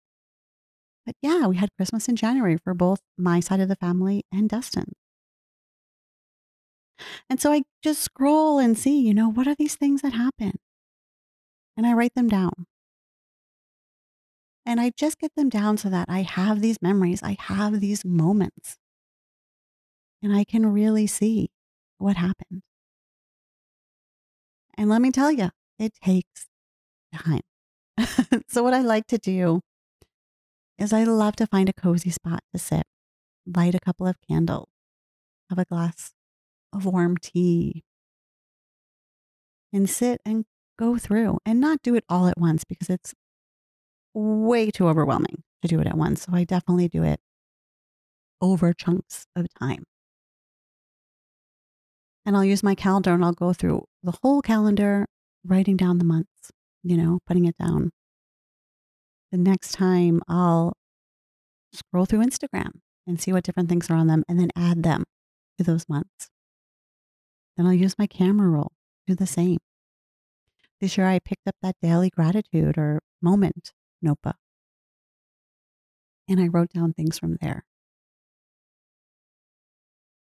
But 1.06 1.16
yeah, 1.22 1.46
we 1.46 1.56
had 1.56 1.70
Christmas 1.76 2.08
in 2.08 2.16
January 2.16 2.56
for 2.62 2.74
both 2.74 3.00
my 3.18 3.40
side 3.40 3.60
of 3.60 3.68
the 3.68 3.76
family 3.76 4.24
and 4.30 4.48
Dustin. 4.48 4.92
And 7.28 7.40
so 7.40 7.50
I 7.50 7.62
just 7.82 8.02
scroll 8.02 8.58
and 8.58 8.78
see, 8.78 9.00
you 9.00 9.14
know, 9.14 9.28
what 9.30 9.48
are 9.48 9.54
these 9.54 9.74
things 9.74 10.02
that 10.02 10.12
happen? 10.12 10.52
and 11.80 11.86
I 11.86 11.94
write 11.94 12.14
them 12.14 12.28
down. 12.28 12.66
And 14.66 14.80
I 14.80 14.90
just 14.96 15.18
get 15.18 15.34
them 15.34 15.48
down 15.48 15.78
so 15.78 15.88
that 15.88 16.08
I 16.08 16.22
have 16.22 16.60
these 16.60 16.80
memories, 16.82 17.22
I 17.22 17.36
have 17.40 17.80
these 17.80 18.04
moments, 18.04 18.76
and 20.22 20.34
I 20.34 20.44
can 20.44 20.72
really 20.72 21.06
see 21.06 21.50
what 21.98 22.16
happened. 22.16 22.62
And 24.76 24.88
let 24.88 25.02
me 25.02 25.10
tell 25.10 25.32
you, 25.32 25.50
it 25.78 25.92
takes 26.02 26.46
time. 27.14 27.42
so, 28.48 28.62
what 28.62 28.74
I 28.74 28.80
like 28.80 29.06
to 29.08 29.18
do 29.18 29.60
is 30.78 30.92
I 30.92 31.04
love 31.04 31.36
to 31.36 31.46
find 31.46 31.68
a 31.68 31.72
cozy 31.72 32.10
spot 32.10 32.40
to 32.52 32.58
sit, 32.58 32.84
light 33.46 33.74
a 33.74 33.80
couple 33.80 34.06
of 34.06 34.16
candles, 34.26 34.68
have 35.50 35.58
a 35.58 35.64
glass 35.64 36.12
of 36.72 36.86
warm 36.86 37.16
tea, 37.18 37.84
and 39.72 39.88
sit 39.88 40.20
and 40.24 40.44
go 40.78 40.96
through 40.96 41.38
and 41.44 41.60
not 41.60 41.82
do 41.82 41.94
it 41.94 42.04
all 42.08 42.26
at 42.26 42.38
once 42.38 42.64
because 42.64 42.88
it's 42.88 43.14
way 44.14 44.70
too 44.70 44.88
overwhelming 44.88 45.42
to 45.62 45.68
do 45.68 45.80
it 45.80 45.86
at 45.86 45.96
once. 45.96 46.22
So 46.22 46.32
I 46.34 46.44
definitely 46.44 46.88
do 46.88 47.02
it 47.02 47.20
over 48.40 48.72
chunks 48.72 49.26
of 49.36 49.46
time. 49.58 49.84
And 52.24 52.36
I'll 52.36 52.44
use 52.44 52.62
my 52.62 52.74
calendar 52.74 53.12
and 53.12 53.24
I'll 53.24 53.32
go 53.32 53.52
through 53.52 53.84
the 54.02 54.18
whole 54.22 54.42
calendar, 54.42 55.06
writing 55.44 55.76
down 55.76 55.98
the 55.98 56.04
months, 56.04 56.50
you 56.82 56.96
know, 56.96 57.20
putting 57.26 57.44
it 57.46 57.56
down. 57.56 57.90
The 59.32 59.38
next 59.38 59.72
time 59.72 60.20
I'll 60.28 60.74
scroll 61.72 62.04
through 62.04 62.24
Instagram 62.24 62.80
and 63.06 63.20
see 63.20 63.32
what 63.32 63.44
different 63.44 63.68
things 63.68 63.90
are 63.90 63.96
on 63.96 64.06
them 64.06 64.24
and 64.28 64.38
then 64.38 64.50
add 64.56 64.82
them 64.82 65.04
to 65.58 65.64
those 65.64 65.88
months. 65.88 66.28
Then 67.56 67.66
I'll 67.66 67.72
use 67.72 67.98
my 67.98 68.06
camera 68.06 68.48
roll, 68.48 68.72
do 69.06 69.14
the 69.14 69.26
same. 69.26 69.58
This 70.80 70.96
year 70.96 71.06
I 71.06 71.18
picked 71.18 71.46
up 71.46 71.56
that 71.62 71.76
daily 71.82 72.10
gratitude 72.10 72.78
or 72.78 73.00
moment 73.20 73.72
notebook. 74.02 74.36
And 76.28 76.40
I 76.40 76.46
wrote 76.46 76.70
down 76.70 76.92
things 76.92 77.18
from 77.18 77.36
there. 77.40 77.64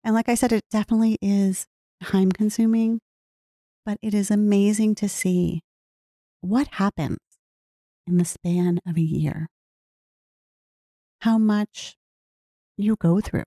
And 0.04 0.16
like 0.16 0.30
I 0.30 0.36
said, 0.36 0.52
it 0.52 0.64
definitely 0.72 1.18
is 1.22 1.68
time 2.04 2.32
consuming, 2.32 3.02
but 3.86 3.98
it 4.02 4.14
is 4.14 4.32
amazing 4.32 4.96
to 4.96 5.08
see 5.08 5.62
what 6.42 6.68
happens 6.74 7.20
in 8.08 8.18
the 8.18 8.26
span 8.26 8.80
of 8.88 8.98
a 8.98 9.02
year. 9.02 9.48
How 11.20 11.38
much 11.38 11.98
you 12.78 12.96
go 12.96 13.22
through, 13.22 13.46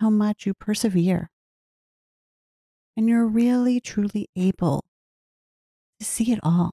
how 0.00 0.10
much 0.10 0.46
you 0.46 0.54
persevere. 0.54 1.30
And 2.96 3.08
you're 3.08 3.26
really, 3.26 3.80
truly 3.80 4.28
able 4.36 4.84
to 5.98 6.04
see 6.04 6.32
it 6.32 6.40
all. 6.42 6.72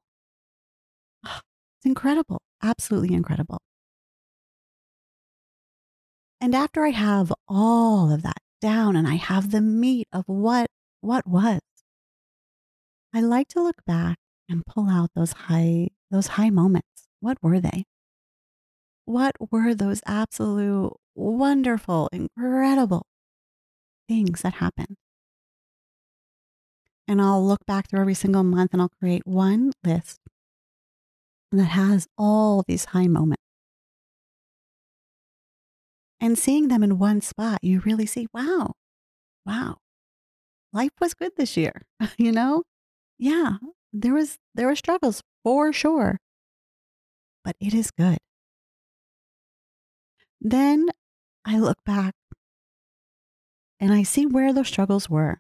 It's 1.78 1.86
incredible, 1.88 2.42
absolutely 2.62 3.16
incredible. 3.16 3.60
And 6.42 6.56
after 6.56 6.84
I 6.84 6.90
have 6.90 7.32
all 7.48 8.12
of 8.12 8.24
that 8.24 8.42
down 8.60 8.96
and 8.96 9.08
I 9.08 9.16
have 9.16 9.52
the 9.52 9.62
meat 9.62 10.08
of 10.12 10.28
what 10.28 10.72
what 11.02 11.28
was, 11.28 11.62
I 13.14 13.20
like 13.20 13.50
to 13.50 13.62
look 13.62 13.84
back 13.86 14.18
and 14.48 14.66
pull 14.66 14.90
out 14.90 15.12
those 15.14 15.34
high 15.34 15.90
those 16.10 16.28
high 16.28 16.50
moments. 16.50 17.10
What 17.20 17.38
were 17.44 17.60
they? 17.60 17.84
What 19.06 19.36
were 19.52 19.74
those 19.74 20.02
absolute 20.06 20.94
wonderful, 21.16 22.10
incredible 22.14 23.08
things 24.08 24.42
that 24.42 24.56
happened? 24.56 24.98
And 27.08 27.22
I'll 27.22 27.46
look 27.46 27.66
back 27.66 27.90
through 27.90 28.02
every 28.02 28.14
single 28.14 28.44
month 28.44 28.72
and 28.74 28.82
I'll 28.82 28.90
create 28.90 29.26
one 29.26 29.72
list 29.84 30.20
that 31.52 31.66
has 31.66 32.08
all 32.18 32.64
these 32.68 32.86
high 32.86 33.08
moments. 33.08 33.42
And 36.20 36.38
seeing 36.38 36.68
them 36.68 36.84
in 36.84 36.98
one 36.98 37.22
spot, 37.22 37.60
you 37.62 37.80
really 37.82 38.06
see, 38.06 38.28
wow, 38.34 38.74
wow, 39.46 39.78
life 40.74 40.92
was 41.00 41.14
good 41.14 41.34
this 41.38 41.56
year. 41.58 41.84
you 42.18 42.32
know? 42.32 42.64
Yeah, 43.20 43.58
there 43.94 44.14
was 44.14 44.38
there 44.56 44.68
were 44.68 44.76
struggles 44.76 45.22
for 45.44 45.74
sure. 45.74 46.18
But 47.44 47.56
it 47.60 47.74
is 47.74 47.92
good. 47.92 48.18
Then 50.42 50.88
I 51.46 51.60
look 51.60 51.78
back 51.86 52.14
and 53.80 53.94
I 53.94 54.04
see 54.04 54.26
where 54.26 54.54
those 54.54 54.68
struggles 54.68 55.10
were 55.10 55.40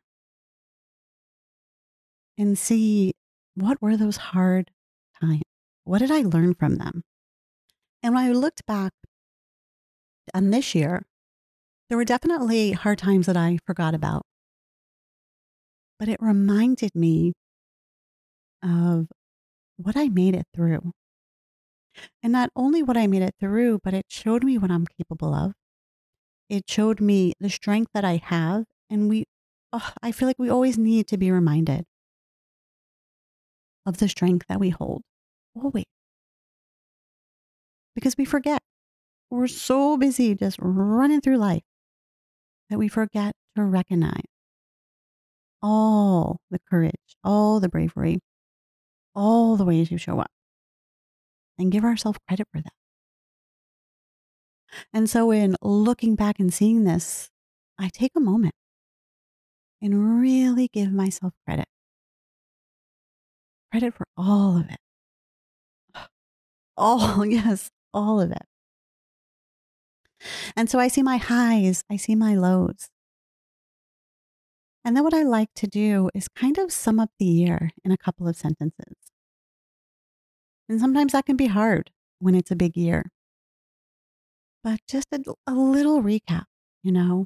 and 2.38 2.58
see 2.58 3.14
what 3.56 3.82
were 3.82 3.98
those 3.98 4.18
hard 4.18 4.72
times? 5.20 5.42
What 5.88 6.00
did 6.00 6.12
I 6.12 6.20
learn 6.20 6.54
from 6.54 6.76
them? 6.76 7.04
And 8.04 8.14
when 8.14 8.26
I 8.26 8.34
looked 8.34 8.66
back 8.66 8.92
on 10.34 10.50
this 10.50 10.76
year, 10.76 11.06
there 11.88 11.98
were 11.98 12.04
definitely 12.04 12.74
hard 12.74 12.98
times 12.98 13.26
that 13.28 13.38
I 13.38 13.60
forgot 13.66 13.96
about. 13.96 14.24
But 15.98 16.10
it 16.10 16.18
reminded 16.20 16.94
me 16.94 17.32
of 18.62 19.08
what 19.78 19.96
I 19.96 20.10
made 20.10 20.36
it 20.36 20.46
through. 20.54 20.92
And 22.22 22.34
not 22.34 22.50
only 22.54 22.84
what 22.84 22.98
I 22.98 23.08
made 23.08 23.22
it 23.22 23.36
through, 23.40 23.80
but 23.82 23.94
it 23.94 24.08
showed 24.10 24.44
me 24.44 24.58
what 24.58 24.70
I'm 24.70 24.88
capable 25.00 25.34
of. 25.34 25.54
It 26.50 26.70
showed 26.70 27.00
me 27.00 27.32
the 27.40 27.50
strength 27.50 27.92
that 27.94 28.04
I 28.04 28.20
have. 28.22 28.66
And 28.90 29.08
we, 29.08 29.24
oh, 29.72 29.94
I 30.04 30.12
feel 30.12 30.28
like 30.28 30.38
we 30.38 30.50
always 30.50 30.78
need 30.78 31.08
to 31.08 31.18
be 31.18 31.32
reminded 31.32 31.86
of 33.86 34.00
the 34.00 34.10
strength 34.10 34.48
that 34.50 34.60
we 34.60 34.72
hold. 34.72 35.04
Always. 35.62 35.86
Because 37.96 38.16
we 38.18 38.26
forget. 38.26 38.62
We're 39.30 39.48
so 39.48 39.98
busy 39.98 40.36
just 40.36 40.58
running 40.62 41.20
through 41.22 41.38
life 41.38 41.64
that 42.70 42.78
we 42.78 42.88
forget 42.88 43.34
to 43.56 43.64
recognize 43.64 44.24
all 45.62 46.38
the 46.50 46.60
courage, 46.70 46.94
all 47.24 47.60
the 47.60 47.70
bravery, 47.70 48.20
all 49.16 49.58
the 49.58 49.66
ways 49.66 49.92
you 49.92 49.98
show 49.98 50.20
up 50.20 50.32
and 51.58 51.72
give 51.72 51.84
ourselves 51.84 52.20
credit 52.28 52.48
for 52.54 52.62
that. 52.62 52.74
And 54.94 55.10
so, 55.10 55.32
in 55.32 55.56
looking 55.62 56.16
back 56.16 56.40
and 56.40 56.54
seeing 56.54 56.84
this, 56.84 57.30
I 57.80 57.90
take 57.90 58.12
a 58.16 58.20
moment 58.20 58.54
and 59.82 60.22
really 60.22 60.70
give 60.72 60.92
myself 60.92 61.34
credit. 61.46 61.66
Credit 63.72 63.94
for 63.94 64.06
all 64.16 64.58
of 64.58 64.70
it. 64.70 64.78
All, 66.78 67.26
yes, 67.38 67.72
all 67.94 68.22
of 68.22 68.32
it. 68.32 68.46
And 70.56 70.70
so 70.70 70.80
I 70.80 70.88
see 70.88 71.04
my 71.04 71.18
highs, 71.18 71.84
I 71.90 71.98
see 71.98 72.16
my 72.16 72.36
lows. 72.36 72.90
And 74.84 74.96
then 74.96 75.04
what 75.04 75.14
I 75.14 75.24
like 75.24 75.50
to 75.56 75.68
do 75.68 76.10
is 76.16 76.30
kind 76.30 76.58
of 76.58 76.72
sum 76.72 77.00
up 77.00 77.10
the 77.20 77.26
year 77.26 77.72
in 77.84 77.92
a 77.92 77.98
couple 77.98 78.28
of 78.28 78.38
sentences. 78.38 78.96
And 80.70 80.80
sometimes 80.80 81.12
that 81.12 81.26
can 81.26 81.36
be 81.36 81.48
hard 81.48 81.92
when 82.20 82.36
it's 82.36 82.52
a 82.52 82.56
big 82.56 82.76
year. 82.78 83.12
But 84.64 84.80
just 84.88 85.08
a, 85.12 85.20
a 85.46 85.54
little 85.54 86.02
recap, 86.02 86.46
you 86.84 86.92
know? 86.92 87.26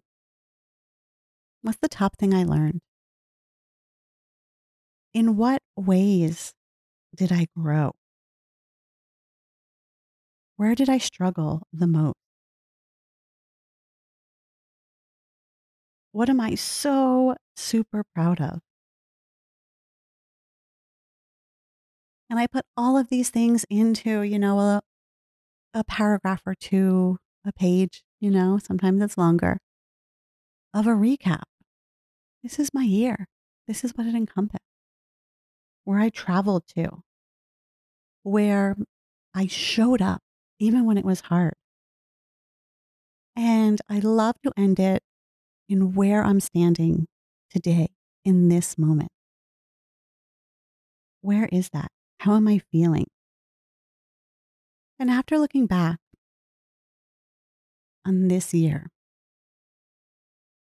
What's 1.61 1.79
the 1.79 1.89
top 1.89 2.17
thing 2.17 2.33
I 2.33 2.43
learned? 2.43 2.81
In 5.13 5.37
what 5.37 5.61
ways 5.75 6.53
did 7.15 7.31
I 7.31 7.47
grow? 7.55 7.91
Where 10.61 10.75
did 10.75 10.89
I 10.89 10.99
struggle 10.99 11.63
the 11.73 11.87
most? 11.87 12.13
What 16.11 16.29
am 16.29 16.39
I 16.39 16.53
so 16.53 17.35
super 17.55 18.03
proud 18.13 18.39
of? 18.39 18.59
And 22.29 22.37
I 22.37 22.45
put 22.45 22.63
all 22.77 22.95
of 22.95 23.09
these 23.09 23.31
things 23.31 23.65
into, 23.71 24.21
you 24.21 24.37
know, 24.37 24.59
a, 24.59 24.81
a 25.73 25.83
paragraph 25.83 26.43
or 26.45 26.53
two, 26.53 27.17
a 27.43 27.51
page, 27.51 28.03
you 28.19 28.29
know, 28.29 28.59
sometimes 28.63 29.01
it's 29.01 29.17
longer, 29.17 29.57
of 30.75 30.85
a 30.85 30.91
recap. 30.91 31.41
This 32.43 32.59
is 32.59 32.71
my 32.71 32.83
year. 32.83 33.25
This 33.67 33.83
is 33.83 33.93
what 33.95 34.05
it 34.05 34.13
encompassed. 34.13 34.61
Where 35.85 35.99
I 35.99 36.09
traveled 36.09 36.67
to, 36.75 37.01
where 38.21 38.75
I 39.33 39.47
showed 39.47 40.03
up 40.03 40.21
even 40.61 40.85
when 40.85 40.97
it 40.97 41.03
was 41.03 41.21
hard. 41.21 41.55
And 43.35 43.81
I 43.89 43.97
love 43.97 44.35
to 44.43 44.51
end 44.55 44.79
it 44.79 45.01
in 45.67 45.93
where 45.93 46.23
I'm 46.23 46.39
standing 46.39 47.07
today 47.49 47.87
in 48.23 48.49
this 48.49 48.77
moment. 48.77 49.09
Where 51.21 51.49
is 51.51 51.69
that? 51.69 51.87
How 52.19 52.35
am 52.35 52.47
I 52.47 52.61
feeling? 52.71 53.07
And 54.99 55.09
after 55.09 55.39
looking 55.39 55.65
back 55.65 55.97
on 58.05 58.27
this 58.27 58.53
year, 58.53 58.91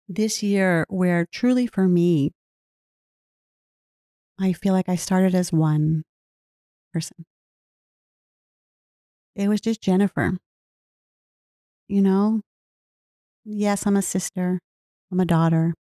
this 0.10 0.43
year 0.43 0.86
where 0.89 1.25
truly 1.31 1.67
for 1.67 1.88
me, 1.88 2.31
I 4.38 4.51
feel 4.51 4.73
like 4.73 4.89
I 4.89 4.97
started 4.97 5.34
as 5.34 5.53
one 5.53 6.03
person. 6.91 7.25
It 9.35 9.49
was 9.49 9.59
just 9.61 9.81
Jennifer. 9.81 10.37
You 11.87 12.01
know, 12.01 12.41
yes, 13.43 13.85
I'm 13.85 13.95
a 13.95 14.01
sister, 14.01 14.59
I'm 15.11 15.19
a 15.19 15.25
daughter, 15.25 15.73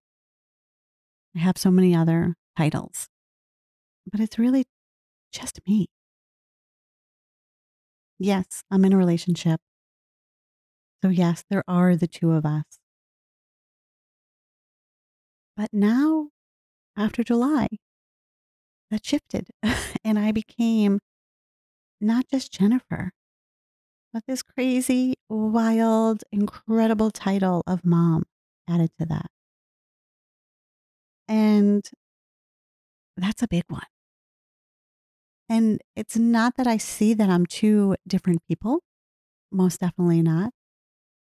I 1.35 1.39
have 1.39 1.57
so 1.57 1.71
many 1.71 1.95
other 1.95 2.35
titles, 2.57 3.07
but 4.11 4.19
it's 4.19 4.37
really 4.37 4.65
just 5.31 5.59
me. 5.67 5.87
Yes, 8.19 8.61
I'm 8.69 8.85
in 8.85 8.93
a 8.93 8.97
relationship. 8.97 9.59
So, 11.03 11.09
yes, 11.09 11.43
there 11.49 11.63
are 11.67 11.95
the 11.95 12.07
two 12.07 12.31
of 12.31 12.45
us. 12.45 12.63
But 15.57 15.73
now, 15.73 16.29
after 16.97 17.23
July, 17.23 17.67
that 18.91 19.05
shifted 19.05 19.49
and 20.03 20.19
I 20.19 20.31
became 20.31 20.99
not 21.99 22.25
just 22.31 22.53
Jennifer, 22.53 23.11
but 24.15 24.23
this 24.27 24.41
crazy, 24.41 25.17
wild, 25.27 26.23
incredible 26.31 27.11
title 27.11 27.61
of 27.67 27.83
mom 27.83 28.23
added 28.65 28.89
to 28.97 29.05
that. 29.05 29.25
And 31.27 31.83
that's 33.17 33.43
a 33.43 33.47
big 33.49 33.65
one. 33.67 33.83
And 35.49 35.81
it's 35.97 36.17
not 36.17 36.55
that 36.55 36.65
I 36.65 36.77
see 36.77 37.13
that 37.13 37.29
I'm 37.29 37.45
two 37.45 37.97
different 38.07 38.41
people, 38.47 38.79
most 39.51 39.81
definitely 39.81 40.21
not, 40.21 40.53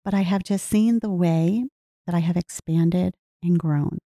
but 0.02 0.14
I 0.14 0.22
have 0.22 0.42
just 0.42 0.66
seen 0.66 1.00
the 1.00 1.10
way 1.10 1.66
that 2.06 2.14
I 2.14 2.20
have 2.20 2.38
expanded 2.38 3.12
and 3.42 3.58
grown. 3.58 3.98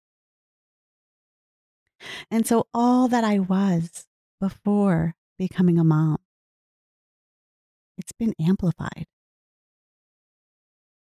And 2.32 2.48
so 2.48 2.66
all 2.74 3.06
that 3.06 3.22
I 3.22 3.38
was 3.38 4.06
before 4.40 5.14
becoming 5.38 5.78
a 5.78 5.84
mom, 5.84 6.18
it's 7.96 8.12
been 8.12 8.34
amplified. 8.40 9.06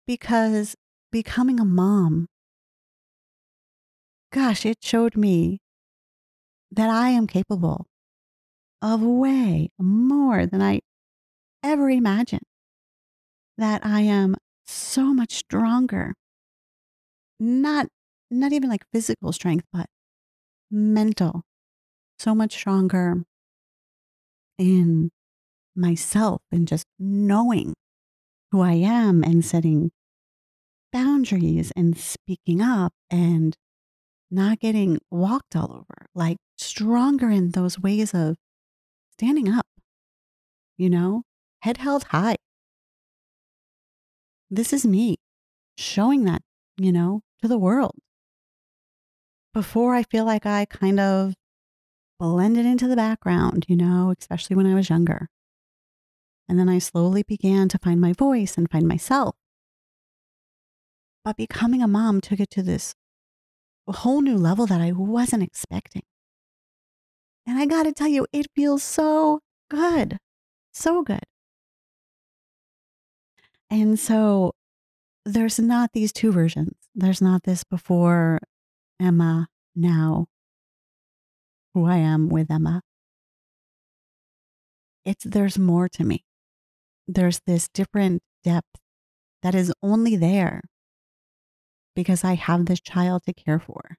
Because 0.08 0.76
becoming 1.12 1.60
a 1.60 1.65
mom, 1.65 2.28
gosh, 4.32 4.65
it 4.65 4.78
showed 4.82 5.15
me 5.15 5.60
that 6.71 6.89
I 6.89 7.10
am 7.10 7.28
capable 7.28 7.88
of 8.82 9.02
way 9.02 9.69
more 9.80 10.45
than 10.45 10.62
I 10.62 10.82
ever 11.63 11.89
imagined. 11.89 12.43
That 13.58 13.86
I 13.86 14.02
am 14.02 14.36
so 14.65 15.13
much 15.13 15.34
stronger. 15.34 16.13
Not 17.39 17.88
not 18.30 18.54
even 18.54 18.69
like 18.69 18.86
physical 18.91 19.32
strength, 19.32 19.65
but 19.71 19.88
mental. 20.71 21.43
So 22.19 22.36
much 22.36 22.54
stronger 22.54 23.24
in 24.58 25.12
myself 25.76 26.42
and 26.52 26.68
just 26.68 26.86
knowing 27.00 27.74
who 28.52 28.62
I 28.62 28.74
am 28.74 29.24
and 29.24 29.44
setting 29.44 29.92
boundaries 30.92 31.72
and 31.76 31.98
speaking 31.98 32.62
up 32.62 32.94
and 33.10 33.56
not 34.32 34.60
getting 34.60 35.00
walked 35.12 35.56
all 35.56 35.72
over, 35.72 36.08
like 36.14 36.38
stronger 36.58 37.30
in 37.30 37.52
those 37.52 37.80
ways 37.80 38.14
of 38.14 38.38
standing 39.12 39.50
up, 39.50 39.68
you 40.78 40.90
know, 40.90 41.24
head 41.62 41.78
held 41.78 42.06
high. 42.06 42.36
This 44.50 44.72
is 44.72 44.86
me 44.86 45.18
showing 45.78 46.24
that, 46.26 46.42
you 46.78 46.92
know, 46.92 47.22
to 47.42 47.48
the 47.48 47.58
world. 47.58 47.96
Before 49.54 49.96
I 49.96 50.04
feel 50.04 50.26
like 50.26 50.46
I 50.46 50.66
kind 50.66 51.00
of 51.00 51.34
blended 52.20 52.66
into 52.66 52.88
the 52.88 52.96
background, 52.96 53.66
you 53.68 53.76
know, 53.76 54.14
especially 54.18 54.56
when 54.56 54.66
I 54.66 54.76
was 54.76 54.90
younger. 54.90 55.28
And 56.48 56.60
then 56.60 56.70
I 56.70 56.80
slowly 56.80 57.24
began 57.24 57.70
to 57.70 57.80
find 57.80 58.00
my 58.00 58.14
voice 58.14 58.58
and 58.58 58.70
find 58.70 58.88
myself. 58.88 59.36
But 61.24 61.38
becoming 61.38 61.82
a 61.82 61.88
mom 61.88 62.22
took 62.22 62.40
it 62.40 62.52
to 62.52 62.62
this 62.62 62.94
whole 63.88 64.22
new 64.22 64.38
level 64.38 64.66
that 64.68 64.82
I 64.82 64.92
wasn't 64.92 65.44
expecting. 65.44 66.04
And 67.48 67.58
I 67.58 67.66
got 67.66 67.84
to 67.84 67.94
tell 67.94 68.08
you, 68.08 68.26
it 68.32 68.48
feels 68.56 68.84
so 68.84 69.42
good. 69.70 70.18
So 70.74 71.04
good. 71.04 71.24
And 73.70 74.00
so 74.00 74.54
there's 75.26 75.60
not 75.60 75.92
these 75.94 76.12
two 76.12 76.32
versions. 76.32 76.74
There's 76.94 77.22
not 77.22 77.44
this 77.44 77.64
before 77.64 78.40
Emma, 79.00 79.48
now 79.76 80.28
who 81.74 81.86
I 81.86 81.98
am 81.98 82.30
with 82.30 82.50
Emma. 82.50 82.82
It's 85.04 85.24
there's 85.24 85.60
more 85.60 85.90
to 85.90 86.04
me. 86.04 86.25
There's 87.08 87.41
this 87.46 87.68
different 87.74 88.22
depth 88.44 88.80
that 89.44 89.56
is 89.56 89.72
only 89.84 90.15
there 90.15 90.62
because 91.96 92.24
I 92.24 92.36
have 92.36 92.65
this 92.65 92.82
child 92.82 93.24
to 93.26 93.34
care 93.34 93.60
for. 93.60 93.98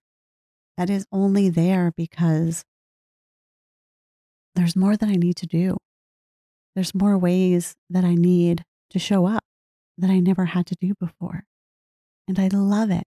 That 0.76 0.90
is 0.90 1.06
only 1.10 1.48
there 1.48 1.92
because 1.96 2.64
there's 4.54 4.76
more 4.76 4.96
that 4.96 5.08
I 5.08 5.14
need 5.14 5.36
to 5.36 5.46
do. 5.46 5.76
There's 6.74 6.94
more 6.94 7.16
ways 7.16 7.74
that 7.88 8.04
I 8.04 8.14
need 8.14 8.64
to 8.90 8.98
show 8.98 9.26
up 9.26 9.44
that 9.98 10.10
I 10.10 10.18
never 10.18 10.46
had 10.46 10.66
to 10.66 10.76
do 10.80 10.94
before. 11.00 11.44
And 12.28 12.38
I 12.38 12.48
love 12.48 12.90
it. 12.90 13.04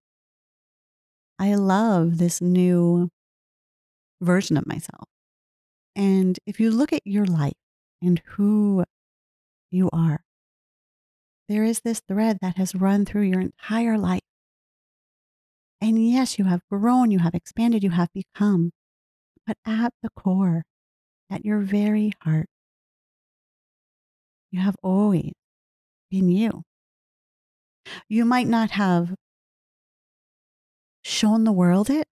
I 1.38 1.56
love 1.56 2.18
this 2.18 2.42
new 2.42 3.10
version 4.22 4.58
of 4.58 4.66
myself. 4.66 5.08
And 5.96 6.40
if 6.46 6.60
you 6.60 6.72
look 6.72 6.94
at 6.94 7.06
your 7.06 7.26
life 7.26 7.54
and 8.02 8.22
who 8.26 8.84
you 9.72 9.90
are, 9.92 10.22
there 11.50 11.64
is 11.64 11.82
this 11.82 12.02
thread 12.08 12.38
that 12.42 12.58
has 12.58 12.76
run 12.76 13.06
through 13.06 13.24
your 13.24 13.42
entire 13.42 13.98
life. 13.98 14.22
And 15.82 16.08
yes, 16.08 16.38
you 16.38 16.46
have 16.46 16.62
grown, 16.70 17.10
you 17.10 17.20
have 17.20 17.34
expanded, 17.34 17.84
you 17.84 17.90
have 17.90 18.10
become. 18.14 18.72
But 19.48 19.58
at 19.66 19.94
the 20.04 20.10
core, 20.16 20.64
at 21.30 21.44
your 21.44 21.60
very 21.60 22.14
heart, 22.22 22.46
you 24.52 24.60
have 24.60 24.76
always 24.84 25.34
been 26.12 26.30
you. 26.30 26.64
You 28.08 28.26
might 28.26 28.48
not 28.48 28.72
have 28.72 29.16
shown 31.02 31.46
the 31.46 31.52
world 31.52 31.90
it 31.90 32.06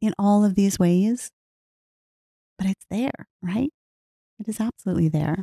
in 0.00 0.12
all 0.18 0.44
of 0.44 0.54
these 0.54 0.78
ways, 0.78 1.30
but 2.58 2.66
it's 2.66 2.84
there, 2.90 3.26
right? 3.42 3.70
It 4.38 4.48
is 4.48 4.60
absolutely 4.60 5.08
there. 5.08 5.42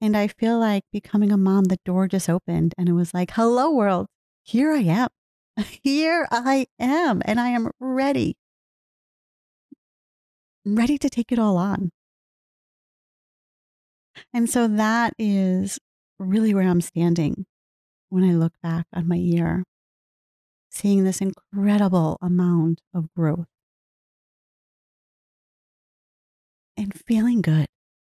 And 0.00 0.16
I 0.16 0.28
feel 0.28 0.58
like 0.58 0.84
becoming 0.92 1.32
a 1.32 1.36
mom, 1.36 1.64
the 1.64 1.78
door 1.84 2.06
just 2.06 2.30
opened 2.30 2.74
and 2.78 2.88
it 2.88 2.92
was 2.92 3.12
like, 3.12 3.32
hello, 3.32 3.70
world. 3.70 4.06
Here 4.44 4.72
I 4.72 4.80
am. 4.80 5.08
Here 5.82 6.26
I 6.30 6.66
am. 6.78 7.20
And 7.24 7.40
I 7.40 7.48
am 7.48 7.70
ready. 7.80 8.36
ready 10.64 10.98
to 10.98 11.08
take 11.08 11.32
it 11.32 11.38
all 11.38 11.56
on. 11.56 11.90
And 14.32 14.50
so 14.50 14.68
that 14.68 15.14
is 15.18 15.78
really 16.18 16.52
where 16.54 16.68
I'm 16.68 16.80
standing 16.80 17.46
when 18.08 18.24
I 18.24 18.32
look 18.32 18.52
back 18.62 18.86
on 18.92 19.08
my 19.08 19.16
year 19.16 19.64
seeing 20.70 21.04
this 21.04 21.20
incredible 21.20 22.18
amount 22.20 22.80
of 22.94 23.12
growth 23.14 23.46
and 26.76 26.94
feeling 27.06 27.42
good, 27.42 27.66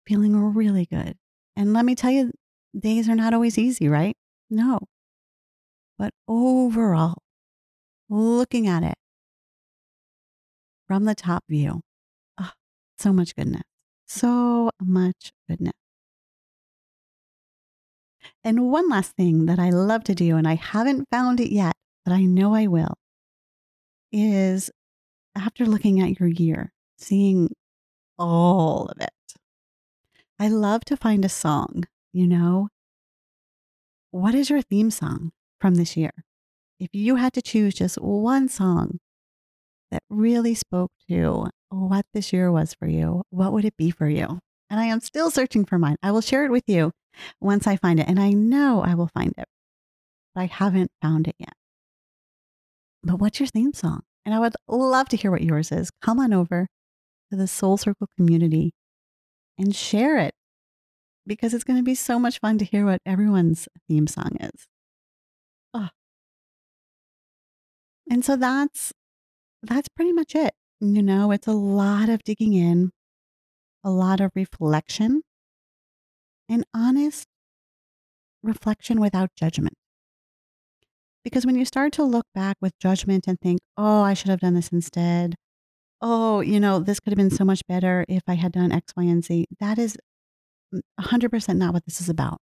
feeling 0.08 0.36
really 0.36 0.86
good. 0.86 1.16
And 1.56 1.74
let 1.74 1.86
me 1.86 1.96
tell 1.96 2.12
you, 2.12 2.32
days 2.78 3.08
are 3.08 3.16
not 3.16 3.34
always 3.34 3.58
easy, 3.58 3.88
right? 3.88 4.16
No. 4.50 4.80
But 5.98 6.14
overall, 6.28 7.16
looking 8.10 8.68
at 8.68 8.84
it 8.84 8.96
from 10.88 11.06
the 11.06 11.16
top 11.16 11.44
view, 11.50 11.82
oh, 12.40 12.52
so 12.98 13.14
much 13.14 13.36
goodness, 13.36 13.64
so 14.06 14.70
much 14.82 15.32
goodness. 15.50 15.74
And 18.44 18.70
one 18.70 18.90
last 18.90 19.16
thing 19.16 19.46
that 19.46 19.60
I 19.60 19.70
love 19.70 20.04
to 20.06 20.16
do, 20.16 20.36
and 20.36 20.48
I 20.48 20.56
haven't 20.56 21.08
found 21.12 21.40
it 21.40 21.52
yet, 21.52 21.74
but 22.04 22.14
I 22.14 22.24
know 22.24 22.54
I 22.54 22.68
will, 22.68 22.96
is 24.12 24.70
after 25.36 25.66
looking 25.66 26.00
at 26.02 26.20
your 26.20 26.30
year, 26.30 26.72
seeing 26.98 27.50
all 28.20 28.86
of 28.88 29.02
it, 29.02 29.10
I 30.40 30.50
love 30.50 30.84
to 30.86 30.98
find 30.98 31.24
a 31.24 31.30
song, 31.30 31.86
you 32.12 32.28
know? 32.28 32.70
What 34.12 34.36
is 34.36 34.50
your 34.50 34.62
theme 34.62 34.92
song 34.92 35.32
from 35.60 35.76
this 35.76 35.96
year? 35.96 36.12
If 36.80 36.90
you 36.94 37.16
had 37.16 37.34
to 37.34 37.42
choose 37.42 37.74
just 37.74 38.02
one 38.02 38.50
song 38.50 39.00
that 39.92 40.04
really 40.10 40.54
spoke 40.54 40.92
to 41.10 41.48
what 41.70 42.06
this 42.14 42.34
year 42.34 42.52
was 42.52 42.74
for 42.74 42.88
you, 42.88 43.24
what 43.30 43.54
would 43.54 43.66
it 43.66 43.78
be 43.78 43.92
for 43.92 44.10
you? 44.10 44.40
And 44.70 44.80
I 44.80 44.86
am 44.86 45.00
still 45.00 45.32
searching 45.32 45.64
for 45.64 45.78
mine. 45.78 45.96
I 46.04 46.12
will 46.12 46.22
share 46.22 46.46
it 46.46 46.52
with 46.52 46.64
you 46.68 46.92
once 47.40 47.66
I 47.66 47.78
find 47.78 48.00
it. 48.00 48.08
And 48.08 48.20
I 48.20 48.32
know 48.32 48.82
I 48.82 48.96
will 48.96 49.10
find 49.14 49.34
it, 49.38 49.48
but 50.34 50.42
I 50.42 50.46
haven't 50.48 50.92
found 51.02 51.28
it 51.28 51.36
yet. 51.40 51.54
But 53.04 53.20
what's 53.20 53.40
your 53.40 53.48
theme 53.48 53.74
song? 53.74 54.02
And 54.26 54.34
I 54.34 54.40
would 54.40 54.56
love 54.68 55.08
to 55.10 55.18
hear 55.18 55.32
what 55.32 55.44
yours 55.44 55.72
is. 55.72 55.92
Come 56.02 56.20
on 56.20 56.34
over 56.34 56.68
to 57.32 57.38
the 57.38 57.48
Soul 57.48 57.78
Circle 57.78 58.08
community 58.18 58.74
and 59.58 59.76
share 59.76 60.18
it 60.18 60.34
because 61.26 61.54
it's 61.54 61.64
going 61.64 61.78
to 61.78 61.84
be 61.84 61.96
so 61.96 62.20
much 62.20 62.40
fun 62.40 62.58
to 62.58 62.66
hear 62.66 62.86
what 62.86 63.02
everyone's 63.06 63.68
theme 63.88 64.08
song 64.08 64.38
is. 64.40 64.68
Oh. 65.74 65.90
And 68.10 68.24
so 68.24 68.36
that's 68.36 68.94
that's 69.64 69.90
pretty 69.90 70.14
much 70.14 70.36
it. 70.36 70.54
You 70.80 71.02
know, 71.02 71.32
it's 71.32 71.48
a 71.48 71.54
lot 71.54 72.10
of 72.10 72.24
digging 72.24 72.54
in, 72.54 72.92
a 73.84 73.90
lot 73.90 74.20
of 74.20 74.32
reflection, 74.36 75.22
and 76.50 76.66
honest 76.74 77.28
reflection 78.44 79.00
without 79.00 79.30
judgment. 79.36 79.74
Because 81.24 81.46
when 81.46 81.56
you 81.56 81.66
start 81.66 81.92
to 81.94 82.04
look 82.04 82.28
back 82.36 82.58
with 82.62 82.78
judgment 82.80 83.26
and 83.28 83.40
think, 83.40 83.60
oh, 83.78 84.02
I 84.02 84.14
should 84.14 84.30
have 84.30 84.42
done 84.42 84.54
this 84.54 84.70
instead. 84.70 85.36
Oh, 86.02 86.42
you 86.42 86.60
know, 86.60 86.80
this 86.80 87.00
could 87.00 87.12
have 87.12 87.18
been 87.18 87.32
so 87.32 87.46
much 87.46 87.62
better 87.68 88.06
if 88.08 88.24
I 88.28 88.36
had 88.36 88.52
done 88.52 88.72
X, 88.72 88.94
Y, 88.96 89.04
and 89.04 89.24
Z. 89.24 89.46
That 89.60 89.80
is 89.80 89.98
mm, 90.74 90.82
100% 91.00 91.58
not 91.58 91.74
what 91.74 91.86
this 91.86 92.02
is 92.02 92.10
about. 92.10 92.40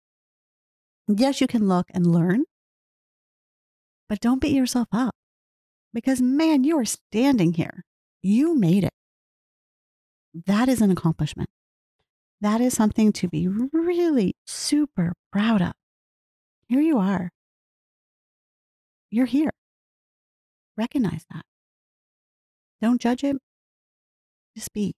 Yes, 1.08 1.40
you 1.40 1.46
can 1.46 1.68
look 1.68 1.86
and 1.92 2.06
learn, 2.06 2.44
but 4.08 4.20
don't 4.20 4.40
beat 4.40 4.54
yourself 4.54 4.88
up 4.92 5.14
because, 5.92 6.22
man, 6.22 6.62
you 6.64 6.78
are 6.78 6.84
standing 6.84 7.54
here. 7.54 7.84
You 8.22 8.56
made 8.56 8.84
it. 8.84 8.94
That 10.46 10.68
is 10.68 10.80
an 10.80 10.90
accomplishment. 10.90 11.50
That 12.40 12.60
is 12.60 12.74
something 12.74 13.12
to 13.14 13.28
be 13.28 13.48
really 13.48 14.36
super 14.46 15.14
proud 15.32 15.60
of. 15.60 15.72
Here 16.68 16.80
you 16.80 16.98
are 16.98 17.30
you're 19.10 19.26
here. 19.26 19.50
Recognize 20.76 21.24
that. 21.32 21.44
Don't 22.80 23.00
judge 23.00 23.24
it. 23.24 23.36
Just 24.56 24.72
be. 24.72 24.94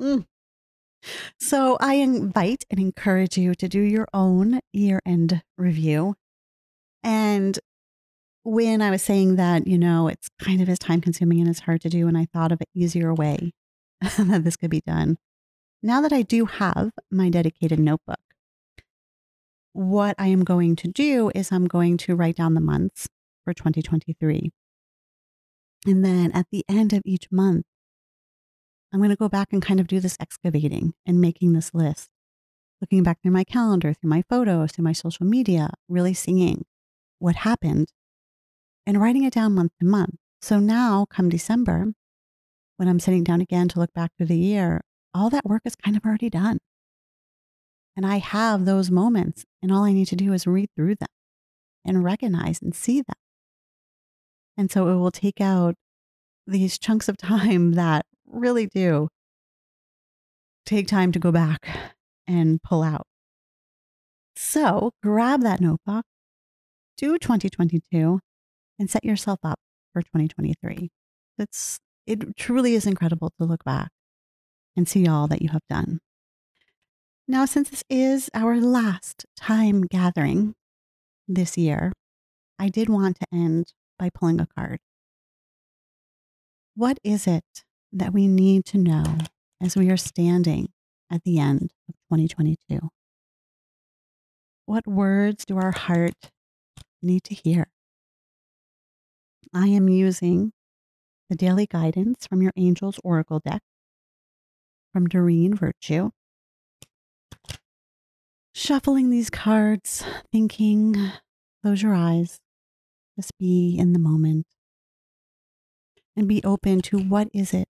Mm. 0.00 0.26
So 1.40 1.76
I 1.80 1.94
invite 1.94 2.64
and 2.70 2.80
encourage 2.80 3.36
you 3.36 3.54
to 3.54 3.68
do 3.68 3.80
your 3.80 4.06
own 4.12 4.60
year 4.72 5.00
end 5.06 5.42
review. 5.56 6.14
And 7.02 7.58
when 8.42 8.80
I 8.82 8.90
was 8.90 9.02
saying 9.02 9.36
that, 9.36 9.66
you 9.66 9.78
know, 9.78 10.08
it's 10.08 10.28
kind 10.40 10.60
of 10.60 10.68
as 10.68 10.78
time 10.78 11.00
consuming 11.00 11.40
and 11.40 11.48
it's 11.48 11.60
hard 11.60 11.80
to 11.82 11.88
do, 11.88 12.08
and 12.08 12.16
I 12.16 12.26
thought 12.32 12.52
of 12.52 12.60
an 12.60 12.66
easier 12.74 13.14
way 13.14 13.52
that 14.00 14.44
this 14.44 14.56
could 14.56 14.70
be 14.70 14.80
done. 14.80 15.18
Now 15.82 16.00
that 16.00 16.12
I 16.12 16.22
do 16.22 16.46
have 16.46 16.90
my 17.10 17.28
dedicated 17.28 17.78
notebook, 17.78 18.18
what 19.72 20.16
I 20.18 20.28
am 20.28 20.42
going 20.44 20.76
to 20.76 20.88
do 20.88 21.30
is 21.34 21.52
I'm 21.52 21.66
going 21.66 21.98
to 21.98 22.16
write 22.16 22.36
down 22.36 22.54
the 22.54 22.60
months 22.60 23.08
for 23.44 23.52
2023. 23.52 24.50
And 25.86 26.04
then 26.04 26.32
at 26.32 26.46
the 26.50 26.64
end 26.68 26.92
of 26.92 27.02
each 27.04 27.28
month, 27.30 27.64
I'm 28.92 29.00
going 29.00 29.10
to 29.10 29.16
go 29.16 29.28
back 29.28 29.52
and 29.52 29.62
kind 29.62 29.80
of 29.80 29.86
do 29.86 30.00
this 30.00 30.16
excavating 30.18 30.94
and 31.06 31.20
making 31.20 31.52
this 31.52 31.74
list, 31.74 32.08
looking 32.80 33.02
back 33.02 33.20
through 33.22 33.32
my 33.32 33.44
calendar, 33.44 33.92
through 33.92 34.10
my 34.10 34.22
photos, 34.28 34.72
through 34.72 34.84
my 34.84 34.92
social 34.92 35.26
media, 35.26 35.70
really 35.88 36.14
seeing 36.14 36.64
what 37.18 37.36
happened 37.36 37.92
and 38.86 39.00
writing 39.00 39.24
it 39.24 39.34
down 39.34 39.54
month 39.54 39.72
to 39.80 39.86
month. 39.86 40.16
So 40.40 40.58
now, 40.58 41.06
come 41.10 41.28
December, 41.28 41.92
when 42.76 42.88
I'm 42.88 43.00
sitting 43.00 43.24
down 43.24 43.40
again 43.40 43.68
to 43.68 43.78
look 43.78 43.92
back 43.92 44.12
through 44.16 44.28
the 44.28 44.38
year, 44.38 44.82
all 45.12 45.30
that 45.30 45.44
work 45.44 45.62
is 45.64 45.74
kind 45.74 45.96
of 45.96 46.04
already 46.04 46.30
done. 46.30 46.58
And 47.96 48.06
I 48.06 48.18
have 48.18 48.64
those 48.64 48.90
moments, 48.90 49.44
and 49.60 49.72
all 49.72 49.82
I 49.82 49.92
need 49.92 50.06
to 50.06 50.16
do 50.16 50.32
is 50.32 50.46
read 50.46 50.70
through 50.76 50.94
them 50.94 51.08
and 51.84 52.04
recognize 52.04 52.62
and 52.62 52.74
see 52.74 53.02
them. 53.02 53.16
And 54.58 54.70
so 54.70 54.88
it 54.88 54.96
will 54.96 55.12
take 55.12 55.40
out 55.40 55.76
these 56.46 56.78
chunks 56.78 57.08
of 57.08 57.16
time 57.16 57.72
that 57.74 58.04
really 58.26 58.66
do 58.66 59.08
take 60.66 60.86
time 60.86 61.12
to 61.12 61.18
go 61.18 61.32
back 61.32 61.66
and 62.26 62.62
pull 62.62 62.82
out. 62.82 63.06
So 64.36 64.92
grab 65.02 65.40
that 65.42 65.62
notebook, 65.62 66.04
do 66.98 67.16
2022, 67.16 68.20
and 68.78 68.90
set 68.90 69.04
yourself 69.04 69.38
up 69.42 69.58
for 69.92 70.02
2023. 70.02 70.90
It's, 71.38 71.78
it 72.06 72.36
truly 72.36 72.74
is 72.74 72.86
incredible 72.86 73.32
to 73.40 73.46
look 73.46 73.64
back 73.64 73.88
and 74.76 74.86
see 74.86 75.08
all 75.08 75.26
that 75.28 75.40
you 75.40 75.48
have 75.48 75.62
done. 75.70 76.00
Now, 77.26 77.46
since 77.46 77.70
this 77.70 77.84
is 77.88 78.30
our 78.34 78.60
last 78.60 79.24
time 79.36 79.82
gathering 79.82 80.54
this 81.26 81.56
year, 81.56 81.92
I 82.58 82.68
did 82.68 82.88
want 82.88 83.18
to 83.20 83.26
end 83.32 83.72
by 83.98 84.10
pulling 84.10 84.40
a 84.40 84.46
card. 84.46 84.78
What 86.74 86.98
is 87.02 87.26
it 87.26 87.64
that 87.92 88.12
we 88.12 88.28
need 88.28 88.64
to 88.66 88.78
know 88.78 89.18
as 89.60 89.76
we 89.76 89.90
are 89.90 89.96
standing 89.96 90.68
at 91.10 91.24
the 91.24 91.38
end 91.38 91.72
of 91.88 91.94
2022? 92.10 92.90
What 94.66 94.86
words 94.86 95.44
do 95.44 95.56
our 95.56 95.72
heart 95.72 96.30
need 97.02 97.24
to 97.24 97.34
hear? 97.34 97.68
I 99.54 99.68
am 99.68 99.88
using 99.88 100.52
the 101.30 101.36
daily 101.36 101.66
guidance 101.66 102.26
from 102.26 102.42
your 102.42 102.52
Angels 102.56 103.00
Oracle 103.02 103.40
deck 103.40 103.62
from 104.92 105.06
Doreen 105.06 105.54
Virtue. 105.54 106.10
Shuffling 108.54 109.10
these 109.10 109.30
cards, 109.30 110.04
thinking, 110.32 111.12
close 111.62 111.82
your 111.82 111.94
eyes, 111.94 112.40
just 113.18 113.36
be 113.38 113.76
in 113.76 113.92
the 113.92 113.98
moment 113.98 114.46
and 116.16 116.28
be 116.28 116.40
open 116.44 116.80
to 116.82 116.98
what 116.98 117.28
is 117.34 117.52
it 117.52 117.66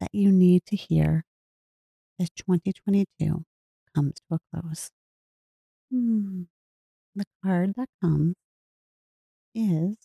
that 0.00 0.10
you 0.12 0.30
need 0.30 0.62
to 0.66 0.76
hear 0.76 1.24
as 2.20 2.30
2022 2.30 3.44
comes 3.94 4.14
to 4.14 4.36
a 4.36 4.60
close. 4.60 4.90
Hmm. 5.90 6.42
The 7.16 7.24
card 7.42 7.74
that 7.76 7.88
comes 8.00 8.36
is 9.54 9.96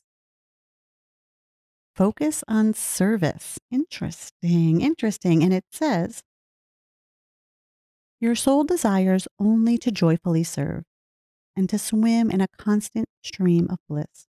Focus 1.96 2.44
on 2.50 2.74
service. 2.74 3.58
Interesting, 3.72 4.82
interesting. 4.82 5.42
And 5.42 5.54
it 5.54 5.64
says, 5.72 6.24
Your 8.20 8.36
soul 8.36 8.66
desires 8.66 9.30
only 9.40 9.78
to 9.78 9.92
joyfully 9.92 10.44
serve 10.44 10.84
and 11.56 11.70
to 11.70 11.80
swim 11.80 12.30
in 12.32 12.42
a 12.42 12.48
constant 12.58 13.08
stream 13.24 13.68
of 13.70 13.78
bliss. 13.88 14.28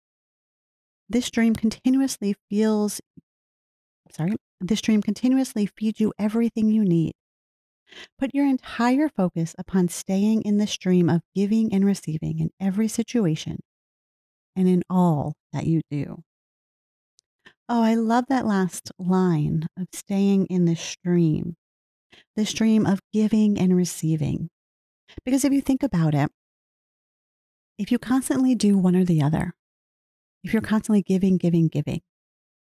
This 1.10 1.32
dream 1.32 1.56
continuously 1.56 2.36
feels, 2.50 3.02
sorry, 4.12 4.36
this 4.62 4.82
dream 4.82 5.02
continuously 5.02 5.66
feeds 5.66 6.00
you 6.00 6.14
everything 6.20 6.70
you 6.70 6.86
need. 6.86 7.14
Put 8.20 8.36
your 8.36 8.46
entire 8.46 9.10
focus 9.10 9.56
upon 9.58 9.88
staying 9.88 10.44
in 10.44 10.60
the 10.60 10.68
stream 10.68 11.10
of 11.10 11.22
giving 11.36 11.74
and 11.74 11.84
receiving 11.84 12.40
in 12.40 12.52
every 12.60 12.88
situation 12.88 13.58
and 14.56 14.68
in 14.68 14.84
all 14.88 15.34
that 15.52 15.66
you 15.66 15.82
do. 15.90 16.24
Oh, 17.68 17.82
I 17.82 17.96
love 17.96 18.26
that 18.30 18.46
last 18.46 18.92
line 19.00 19.68
of 19.78 19.88
staying 19.94 20.46
in 20.48 20.66
the 20.66 20.76
stream, 20.76 21.56
the 22.36 22.46
stream 22.46 22.86
of 22.86 23.00
giving 23.12 23.58
and 23.58 23.76
receiving. 23.76 24.50
Because 25.26 25.44
if 25.44 25.52
you 25.52 25.62
think 25.62 25.82
about 25.82 26.14
it, 26.14 26.30
if 27.80 27.92
you 27.92 27.98
constantly 27.98 28.54
do 28.54 28.78
one 28.78 28.96
or 28.96 29.06
the 29.06 29.24
other, 29.24 29.54
if 30.44 30.54
you're 30.54 30.62
mm-hmm. 30.62 30.70
constantly 30.70 31.02
giving, 31.02 31.38
giving, 31.38 31.68
giving, 31.68 32.02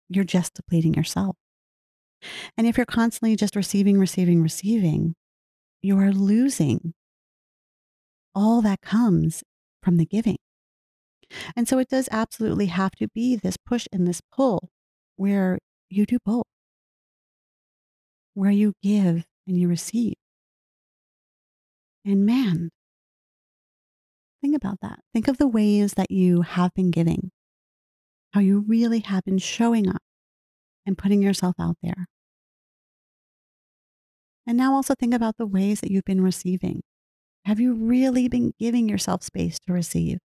you're 0.10 0.24
just 0.24 0.54
depleting 0.54 0.94
yourself. 0.94 1.36
And 2.58 2.66
if 2.66 2.78
you're 2.78 2.86
constantly 2.86 3.36
just 3.36 3.56
receiving, 3.56 4.00
receiving, 4.00 4.42
receiving, 4.42 5.16
you 5.82 6.00
are 6.00 6.12
losing 6.12 6.94
all 8.34 8.62
that 8.62 8.82
comes 8.82 9.44
from 9.84 9.98
the 9.98 10.06
giving. 10.06 10.38
And 11.56 11.68
so 11.68 11.78
it 11.78 11.90
does 11.90 12.08
absolutely 12.12 12.68
have 12.68 12.92
to 12.96 13.08
be 13.14 13.36
this 13.36 13.58
push 13.58 13.88
and 13.92 14.08
this 14.08 14.22
pull 14.32 14.70
where 15.16 15.58
you 15.90 16.06
do 16.06 16.18
both, 16.24 16.46
where 18.34 18.52
you 18.52 18.74
give 18.82 19.26
and 19.48 19.60
you 19.60 19.68
receive. 19.68 20.14
And 22.06 22.26
man, 22.26 22.70
think 24.42 24.56
about 24.56 24.80
that. 24.82 25.00
Think 25.14 25.28
of 25.28 25.38
the 25.38 25.48
ways 25.48 25.94
that 25.94 26.12
you 26.12 26.42
have 26.42 26.74
been 26.74 26.92
giving 26.92 27.32
how 28.38 28.42
you 28.42 28.64
really 28.68 29.00
have 29.00 29.24
been 29.24 29.40
showing 29.40 29.90
up 29.90 30.04
and 30.86 30.96
putting 30.96 31.24
yourself 31.24 31.56
out 31.60 31.76
there. 31.82 32.06
And 34.46 34.56
now 34.56 34.76
also 34.76 34.94
think 34.94 35.16
about 35.16 35.38
the 35.38 35.48
ways 35.48 35.80
that 35.82 35.90
you've 35.90 36.06
been 36.06 36.22
receiving. 36.22 36.84
Have 37.46 37.60
you 37.60 37.74
really 37.74 38.28
been 38.28 38.54
giving 38.60 38.88
yourself 38.88 39.24
space 39.24 39.58
to 39.66 39.74
receive? 39.74 40.20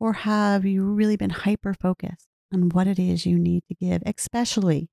Or 0.00 0.14
have 0.14 0.64
you 0.64 0.84
really 0.84 1.18
been 1.18 1.28
hyper 1.28 1.74
focused 1.74 2.28
on 2.50 2.70
what 2.70 2.86
it 2.86 2.98
is 2.98 3.26
you 3.26 3.38
need 3.38 3.62
to 3.68 3.74
give, 3.74 4.02
especially 4.06 4.88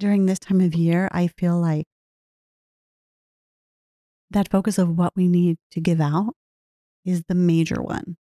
during 0.00 0.26
this 0.26 0.40
time 0.40 0.60
of 0.60 0.74
year? 0.74 1.08
I 1.12 1.28
feel 1.28 1.56
like 1.56 1.86
that 4.30 4.50
focus 4.50 4.76
of 4.76 4.98
what 4.98 5.12
we 5.14 5.28
need 5.28 5.58
to 5.70 5.80
give 5.80 6.00
out 6.00 6.34
is 7.04 7.22
the 7.28 7.36
major 7.36 7.80
one. 7.80 8.16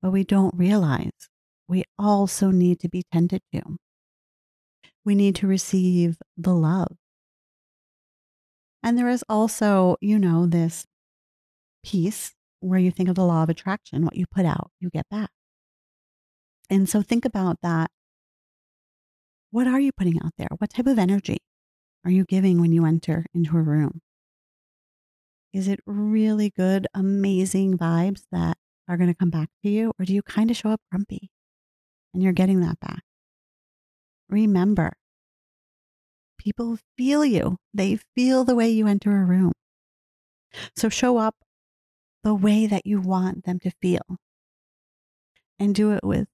But 0.00 0.12
we 0.12 0.24
don't 0.24 0.54
realize 0.56 1.28
we 1.68 1.84
also 1.98 2.50
need 2.50 2.80
to 2.80 2.88
be 2.88 3.02
tended 3.12 3.42
to. 3.52 3.62
We 5.04 5.14
need 5.14 5.34
to 5.36 5.46
receive 5.46 6.18
the 6.36 6.54
love. 6.54 6.96
And 8.82 8.98
there 8.98 9.08
is 9.08 9.24
also, 9.28 9.96
you 10.00 10.18
know, 10.18 10.46
this 10.46 10.86
piece 11.84 12.32
where 12.60 12.78
you 12.78 12.90
think 12.90 13.08
of 13.08 13.14
the 13.14 13.24
law 13.24 13.42
of 13.42 13.48
attraction 13.48 14.04
what 14.04 14.16
you 14.16 14.26
put 14.30 14.44
out, 14.46 14.70
you 14.80 14.90
get 14.90 15.08
back. 15.10 15.30
And 16.70 16.88
so 16.88 17.02
think 17.02 17.24
about 17.24 17.58
that. 17.62 17.90
What 19.50 19.66
are 19.66 19.80
you 19.80 19.92
putting 19.92 20.20
out 20.22 20.32
there? 20.36 20.48
What 20.58 20.70
type 20.70 20.86
of 20.86 20.98
energy 20.98 21.38
are 22.04 22.10
you 22.10 22.24
giving 22.24 22.60
when 22.60 22.72
you 22.72 22.84
enter 22.84 23.26
into 23.34 23.56
a 23.56 23.62
room? 23.62 24.00
Is 25.52 25.68
it 25.68 25.80
really 25.86 26.50
good, 26.50 26.88
amazing 26.94 27.78
vibes 27.78 28.22
that 28.32 28.58
are 28.88 28.96
going 28.96 29.08
to 29.08 29.14
come 29.14 29.30
back 29.30 29.48
to 29.62 29.70
you? 29.70 29.92
Or 29.98 30.04
do 30.04 30.12
you 30.12 30.22
kind 30.22 30.50
of 30.50 30.56
show 30.56 30.70
up 30.70 30.80
grumpy? 30.90 31.30
And 32.14 32.22
you're 32.22 32.32
getting 32.32 32.60
that 32.60 32.80
back. 32.80 33.02
Remember, 34.30 34.94
people 36.38 36.78
feel 36.96 37.24
you, 37.24 37.58
they 37.74 37.98
feel 38.14 38.44
the 38.44 38.54
way 38.54 38.70
you 38.70 38.86
enter 38.86 39.20
a 39.20 39.24
room. 39.24 39.52
So 40.76 40.88
show 40.88 41.18
up 41.18 41.34
the 42.22 42.34
way 42.34 42.66
that 42.66 42.86
you 42.86 43.00
want 43.00 43.44
them 43.44 43.58
to 43.60 43.70
feel 43.82 44.16
and 45.58 45.74
do 45.74 45.92
it 45.92 46.04
with 46.04 46.28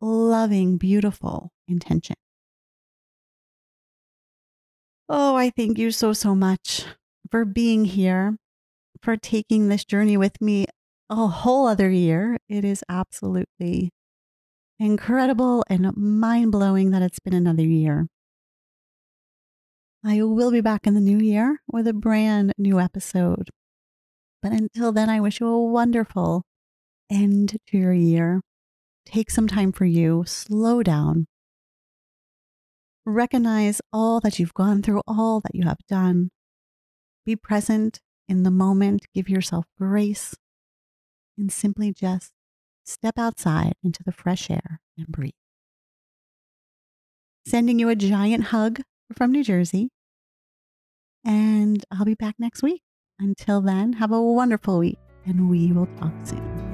loving, 0.00 0.76
beautiful 0.76 1.50
intention. 1.66 2.16
Oh, 5.08 5.36
I 5.36 5.50
thank 5.50 5.78
you 5.78 5.90
so, 5.90 6.12
so 6.12 6.34
much 6.34 6.84
for 7.30 7.44
being 7.44 7.84
here, 7.84 8.36
for 9.02 9.16
taking 9.16 9.68
this 9.68 9.84
journey 9.84 10.16
with 10.16 10.40
me 10.40 10.66
a 11.10 11.26
whole 11.26 11.66
other 11.66 11.90
year. 11.90 12.38
It 12.48 12.64
is 12.64 12.82
absolutely 12.88 13.90
incredible 14.78 15.64
and 15.68 15.96
mind 15.96 16.52
blowing 16.52 16.90
that 16.90 17.02
it's 17.02 17.20
been 17.20 17.34
another 17.34 17.62
year. 17.62 18.06
I 20.04 20.22
will 20.22 20.50
be 20.50 20.60
back 20.60 20.86
in 20.86 20.94
the 20.94 21.00
new 21.00 21.18
year 21.18 21.60
with 21.66 21.88
a 21.88 21.94
brand 21.94 22.52
new 22.58 22.78
episode. 22.78 23.48
But 24.42 24.52
until 24.52 24.92
then, 24.92 25.08
I 25.08 25.20
wish 25.20 25.40
you 25.40 25.46
a 25.46 25.66
wonderful 25.66 26.42
end 27.10 27.56
to 27.68 27.78
your 27.78 27.94
year. 27.94 28.42
Take 29.06 29.30
some 29.30 29.48
time 29.48 29.72
for 29.72 29.86
you, 29.86 30.24
slow 30.26 30.82
down, 30.82 31.26
recognize 33.06 33.80
all 33.92 34.20
that 34.20 34.38
you've 34.38 34.54
gone 34.54 34.82
through, 34.82 35.02
all 35.06 35.40
that 35.40 35.54
you 35.54 35.64
have 35.64 35.78
done. 35.88 36.30
Be 37.24 37.36
present 37.36 38.00
in 38.28 38.42
the 38.42 38.50
moment, 38.50 39.06
give 39.14 39.28
yourself 39.28 39.64
grace, 39.78 40.34
and 41.38 41.50
simply 41.50 41.92
just 41.92 42.32
Step 42.84 43.18
outside 43.18 43.74
into 43.82 44.02
the 44.02 44.12
fresh 44.12 44.50
air 44.50 44.80
and 44.98 45.06
breathe. 45.08 45.32
Sending 47.46 47.78
you 47.78 47.88
a 47.88 47.96
giant 47.96 48.44
hug 48.44 48.80
from 49.12 49.32
New 49.32 49.44
Jersey. 49.44 49.90
And 51.24 51.84
I'll 51.90 52.04
be 52.04 52.14
back 52.14 52.36
next 52.38 52.62
week. 52.62 52.82
Until 53.18 53.60
then, 53.60 53.94
have 53.94 54.12
a 54.12 54.20
wonderful 54.20 54.78
week 54.78 54.98
and 55.24 55.48
we 55.48 55.72
will 55.72 55.88
talk 55.98 56.12
soon. 56.24 56.73